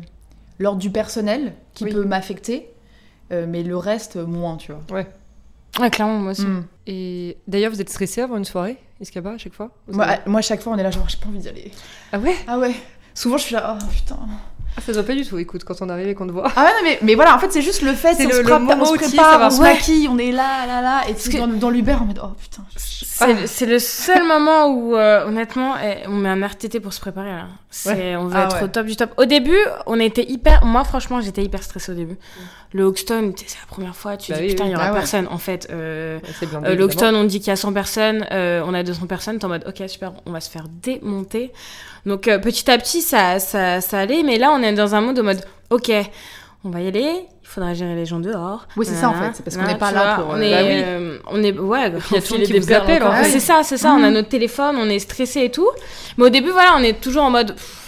[0.58, 1.91] l'ordre du personnel qui Oui.
[1.93, 2.69] peut m'affecter.
[3.31, 4.81] euh, mais le reste, moins, tu vois.
[5.79, 6.45] Ouais, clairement, moi aussi.
[6.45, 6.63] Mm.
[6.88, 8.77] Et d'ailleurs, vous êtes stressé avant une soirée?
[9.01, 9.71] Escaba à chaque fois?
[9.91, 11.71] Moi, avez- à- moi, chaque fois, on est là, genre, j'ai pas envie d'y aller.
[12.13, 12.36] Ah ouais?
[12.47, 12.73] Ah ouais
[13.15, 14.17] Souvent, je suis là, oh putain.
[14.78, 16.51] Ah, ça se voit pas du tout, écoute, quand on arrive et qu'on te voit.
[16.54, 18.36] Ah ouais, non, mais, mais voilà, en fait, c'est juste le fait, C'est on, le-
[18.36, 21.32] se prépare, on se prépare, on se maquille, on est là, là, là, et tout
[21.38, 22.63] dans, dans l'Uber, on met oh putain.
[23.45, 27.30] C'est le seul moment où, euh, honnêtement, eh, on met un RTT pour se préparer.
[27.32, 27.45] Là.
[28.19, 28.63] On veut Ah être ouais.
[28.63, 29.12] au top du top.
[29.15, 30.65] Au début, on était hyper.
[30.65, 32.17] Moi, franchement, j'étais hyper stressée au début.
[32.73, 34.17] Le Hoxton, c'est la première fois.
[34.17, 34.73] Tu Bah dis, oui, putain, il oui.
[34.73, 34.97] y aura Ah ouais.
[34.99, 35.28] personne.
[35.32, 36.19] En fait, euh,
[36.51, 36.84] blindé, euh, le.
[36.84, 38.25] Hoxton, on dit qu'il y a 100 personnes.
[38.32, 39.39] euh, on a 200 personnes.
[39.39, 41.54] T'es en mode, ok, super, on va se faire démonter.
[42.05, 44.23] Donc, euh, petit à petit, ça, ça, ça allait.
[44.23, 45.91] Mais là, on est dans un mode de mode, ok,
[46.63, 47.25] on va y aller.
[47.41, 48.67] Il faudra gérer les gens dehors.
[48.75, 49.31] Oui, c'est ça, en fait.
[49.33, 50.83] C'est parce qu'on n'est pas là vois, pour, On euh, est, bah oui.
[50.83, 53.03] euh, on est, ouais, il y a tout qui vous appelle.
[53.23, 53.91] C'est ça, c'est ça.
[53.93, 54.13] On a Mhm.
[54.15, 55.69] notre téléphone, on est stressé et tout.
[56.17, 57.85] Mais au début, voilà, on est toujours en mode, pff,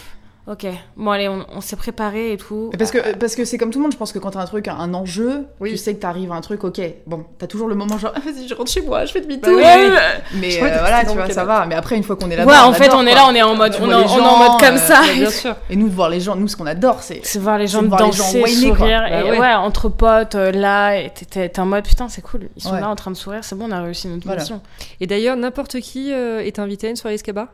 [0.47, 2.71] ok, bon allez, on, on s'est préparé et tout.
[2.77, 4.45] Parce que parce que c'est comme tout le monde, je pense que quand t'as un
[4.45, 5.71] truc, un enjeu, Oui.
[5.71, 8.19] tu sais que t'arrives à un truc, ok, bon, t'as toujours le moment genre, ah,
[8.25, 9.53] vas-y, je rentre chez moi, je fais Bah demi-tour.
[9.55, 10.37] oui, Ouais, oui.
[10.39, 11.65] Mais euh, voilà, tu vois, ça va.
[11.65, 13.41] Mais après, une fois qu'on est là, Ouais, en fait, on est là, on est
[13.41, 15.01] en mode, Tu on, vois est- on en gens, mode comme euh, ça.
[15.01, 15.55] Bah, bien sûr.
[15.69, 17.19] Et nous, de voir les gens, nous, ce qu'on adore, c'est.
[17.23, 19.39] C'est voir les gens C'est de voir les danser, gens sourire, Bah et ouais.
[19.39, 19.53] ouais.
[19.53, 22.79] entre potes, euh, là, t'es- en mode putain, c'est cool, ils sont Ouais.
[22.81, 24.61] là en train de sourire, c'est bon, on a réussi notre mission.
[25.01, 27.49] Et d'ailleurs, n'importe qui euh, est invité à une soirée Escaba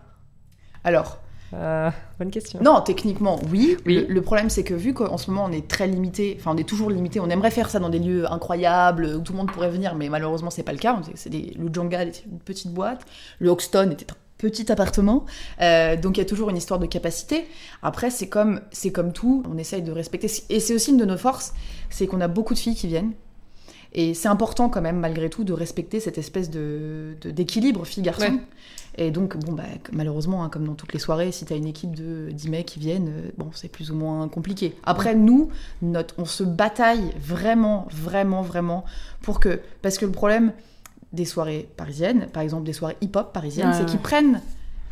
[0.83, 1.17] Alors,
[1.53, 1.89] Euh,
[2.19, 2.59] Bonne question.
[2.61, 3.77] non, techniquement, oui.
[3.85, 4.05] Oui.
[4.07, 6.57] Le, le problème, c'est que vu qu'en ce moment, on est très limité, enfin, on
[6.57, 9.51] est toujours limité, on aimerait faire ça dans des lieux incroyables où tout le monde
[9.51, 10.99] pourrait venir, mais malheureusement, c'est pas le cas.
[11.15, 13.01] C'est des, le Django était une petite boîte,
[13.39, 15.25] le Hoxton était un petit appartement,
[15.61, 17.45] Euh, donc il y a toujours une histoire de capacité.
[17.81, 20.27] Après, c'est comme, c'est comme tout, on essaye de respecter.
[20.49, 21.53] Et c'est aussi une de nos forces,
[21.89, 23.11] c'est qu'on a beaucoup de filles qui viennent.
[23.95, 28.25] Et c'est important quand même, malgré tout, de respecter cette espèce de, de- d'équilibre fille-garçon.
[28.25, 28.39] Ouais.
[28.95, 31.95] Et donc, bon, bah, malheureusement, hein, comme dans toutes les soirées, si t'as une équipe
[31.95, 34.75] de 10 mecs qui viennent, euh, bon, c'est plus ou moins compliqué.
[34.83, 35.49] Après, nous,
[35.81, 38.85] notre, on se bataille vraiment, vraiment, vraiment
[39.21, 39.61] pour que.
[39.81, 40.51] Parce que le problème
[41.11, 44.41] des soirées parisiennes, par exemple des soirées hip-hop parisiennes, c'est qu'ils prennent.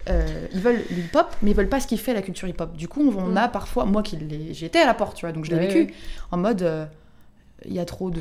[0.10, 2.76] euh, ils veulent le hip-hop, mais ils veulent pas ce qui fait la culture hip-hop.
[2.76, 4.18] Du coup, on, on a parfois, moi qui
[4.52, 5.94] j'étais à la porte, tu vois, donc je l'ai Ouais, vécu ouais.
[6.32, 6.86] en mode, euh,
[7.66, 8.20] il y a trop de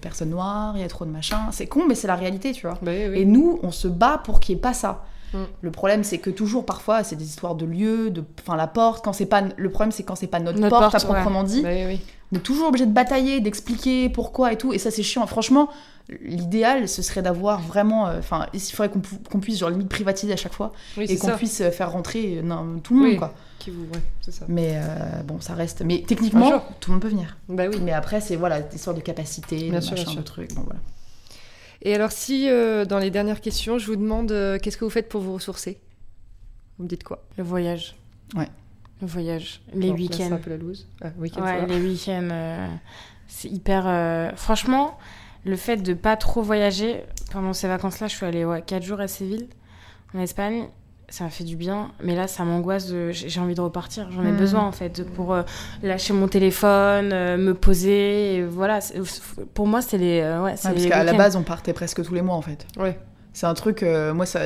[0.00, 1.38] personnes noires, il y a trop de machin.
[1.52, 2.78] C'est con, mais c'est la réalité, tu vois.
[2.82, 2.92] Bah.
[2.92, 5.04] Et nous, on se bat pour qu'il n'y ait pas ça.
[5.32, 5.38] Mm.
[5.60, 9.04] Le problème, c'est que toujours, parfois, c'est des histoires de lieux, de, enfin, la porte.
[9.04, 11.42] Quand c'est pas, le problème, c'est quand c'est pas notre, Notre porte, porte, à proprement
[11.44, 11.62] dit.
[11.62, 12.00] Bah oui.
[12.32, 14.72] On est toujours obligé de batailler, d'expliquer pourquoi et tout.
[14.72, 15.26] Et ça, c'est chiant.
[15.26, 15.68] Franchement,
[16.22, 19.88] l'idéal, ce serait d'avoir vraiment, euh, enfin, il faudrait qu'on pu- qu'on puisse genre limite
[19.88, 21.36] privatiser à chaque fois Oui, et qu'on ça.
[21.36, 23.16] puisse euh, faire rentrer euh, non, tout le monde, Oui.
[23.16, 23.34] quoi.
[23.58, 23.82] Qui vous...
[23.82, 24.44] ouais, c'est ça.
[24.48, 25.82] Mais euh, bon, ça reste.
[25.84, 27.36] Mais techniquement, tout le monde peut venir.
[27.48, 27.78] Bah oui.
[27.82, 30.20] Mais après, c'est voilà, des histoires de capacité, Bien de sûr, machin, bien sûr.
[30.20, 30.54] de trucs.
[30.54, 30.80] Bon, voilà.
[31.82, 34.90] Et alors, si euh, dans les dernières questions, je vous demande euh, qu'est-ce que vous
[34.90, 35.80] faites pour vous ressourcer?
[36.78, 37.22] Vous me dites quoi?
[37.38, 37.96] Le voyage.
[38.34, 38.48] Ouais.
[39.00, 39.62] Le voyage.
[39.74, 40.32] Les Bon, là, C'est week-ends.
[40.34, 40.86] un peu la loose.
[41.00, 42.68] Ah, ça Ouais, les week-ends, euh,
[43.28, 43.84] c'est hyper.
[43.86, 44.98] euh, Franchement,
[45.44, 49.00] le fait de pas trop voyager, pendant ces vacances-là, je suis allée ouais, 4 jours
[49.00, 49.48] à Séville,
[50.14, 50.68] en Espagne.
[51.10, 52.86] Ça m'a fait du bien, mais là, ça m'angoisse.
[52.86, 54.08] de- J'ai envie de repartir.
[54.12, 54.36] J'en ai Mm.
[54.36, 55.42] besoin, en fait, pour euh,
[55.82, 58.36] lâcher mon téléphone, euh, me poser.
[58.36, 58.78] et voilà.
[59.54, 60.20] Pour moi, c'est les.
[60.20, 62.64] euh, ouais, Ouais, parce qu'à la base, on partait presque tous les mois, en fait.
[62.78, 62.96] Ouais.
[63.32, 64.40] C'est un truc, euh, moi, ça,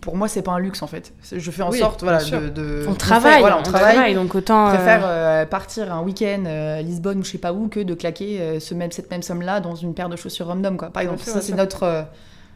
[0.00, 1.12] pour moi, c'est pas un luxe en fait.
[1.32, 2.40] Je fais en Oui, sorte, voilà, bien sûr.
[2.42, 4.68] de, de- On travaille, voilà, on, travaille, donc autant.
[4.68, 7.80] Euh, préfère euh, partir un week-end euh, à Lisbonne ou je sais pas où que
[7.80, 10.90] de claquer euh, ce même, cette même somme-là dans une paire de chaussures random, quoi.
[10.90, 12.02] Par exemple, sûr, ça, c'est notre euh,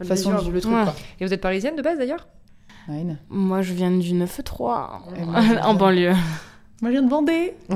[0.05, 0.85] façon de vivre le truc, Ouais.
[0.85, 0.95] quoi.
[1.21, 2.29] Et vous êtes parisienne de base d'ailleurs?
[3.29, 6.15] Moi, je viens du 9-3, Et moi, je en banlieue.
[6.81, 7.55] Moi, je viens de Vendée.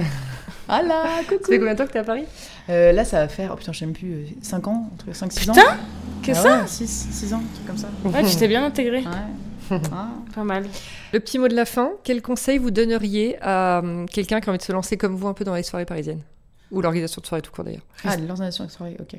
[0.68, 1.42] Ah là, coucou.
[1.42, 2.24] Ça fait combien de temps que t'es à Paris
[2.70, 5.50] Euh, là, ça va faire, oh putain, je sais même plus, 5 ans, entre 5-6
[5.50, 5.54] ans.
[5.54, 5.76] Putain,
[6.22, 7.88] que ça 6, ans, un truc comme ça.
[8.04, 8.98] Ouais, tu t'es bien intégré.
[8.98, 9.78] Ouais.
[9.92, 10.08] Ah.
[10.34, 10.64] Pas mal.
[11.12, 14.52] Le petit mot de la fin, quel conseil vous donneriez à hum, quelqu'un qui a
[14.52, 16.22] envie de se lancer comme vous un peu dans les soirées parisiennes?
[16.70, 19.18] Ou l'organisation de soirées tout court d'ailleurs Ah, l'organisation de soirée, ok.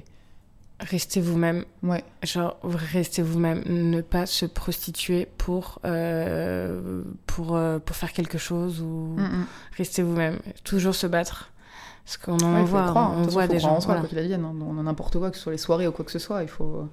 [0.89, 1.63] Restez vous-même.
[1.81, 2.03] Ouais.
[2.23, 3.63] Genre, restez vous-même.
[3.65, 9.45] Ne pas se prostituer pour, euh, pour, euh, pour faire quelque chose ou Mm, mm.
[9.77, 10.39] restez vous-même.
[10.63, 11.51] Toujours se battre.
[12.05, 13.75] Parce qu'on en Ouais, il voit, on toute façon, voit des gens.
[13.75, 14.01] en soi, voilà.
[14.01, 16.03] quoi qu'il advienne, hein, dans dans n'importe quoi, que ce soit les soirées ou quoi
[16.03, 16.89] que ce soit, il faut.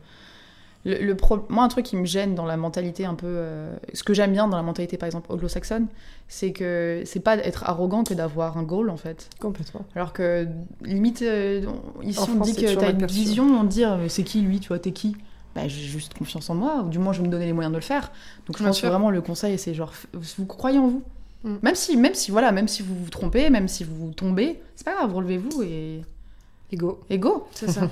[0.87, 3.27] Le, le pro- Moi, un truc qui me gêne dans la mentalité un peu.
[3.29, 5.89] euh, Ce que j'aime bien dans la mentalité, par exemple, anglo-saxonne,
[6.29, 9.29] c'est que c'est pas d'être arrogant que d'avoir un goal, en fait.
[9.41, 9.85] Complètement.
[9.95, 10.47] Alors que,
[10.83, 11.67] limite, euh,
[11.99, 14.23] on- ici, En on France, dit que t'as une vision, on te dit, euh, c'est
[14.25, 15.17] qui lui, tu vois, t'es qui?
[15.55, 17.73] Bah, j'ai juste confiance en moi, ou du moins je vais me donner les moyens
[17.73, 18.13] de le faire.
[18.47, 18.89] Donc je Bien pense sûr.
[18.89, 21.03] que vraiment le conseil, c'est genre, vous croyez en vous.
[21.43, 21.57] Mm.
[21.63, 24.85] Même si, même si, voilà, même si vous vous trompez, même si vous tombez, c'est
[24.85, 26.03] pas grave, relevez-vous et,
[26.73, 27.01] Ego.
[27.11, 27.47] et go.
[27.53, 27.83] C'est ça.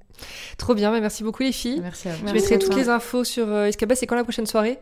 [0.58, 1.80] Trop bien, merci beaucoup les filles.
[1.82, 2.18] Merci à vous.
[2.18, 2.80] Je Merci mettrai toutes toi.
[2.80, 3.70] les infos sur euh.
[3.94, 4.78] C'est quand la prochaine soirée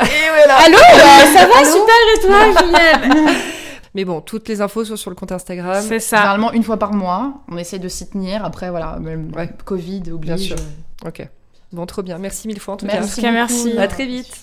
[0.00, 0.56] Et voilà.
[0.64, 3.36] Allô Ça va super et toi, Juliette
[3.94, 5.84] Mais bon, toutes les infos sont sur le compte Instagram.
[5.86, 6.16] C'est ça.
[6.18, 8.44] Généralement une fois par mois, on essaie de s'y tenir.
[8.44, 9.50] Après, voilà, même Ouais.
[9.64, 10.26] Covid oblige.
[10.26, 10.56] Bien sûr.
[11.04, 11.26] Ok.
[11.72, 12.18] Bon, trop bien.
[12.18, 13.20] Merci mille fois en tout Merci.
[13.20, 13.34] Cas, beaucoup.
[13.34, 13.74] merci.
[13.74, 13.82] cas.
[13.82, 14.42] À très vite.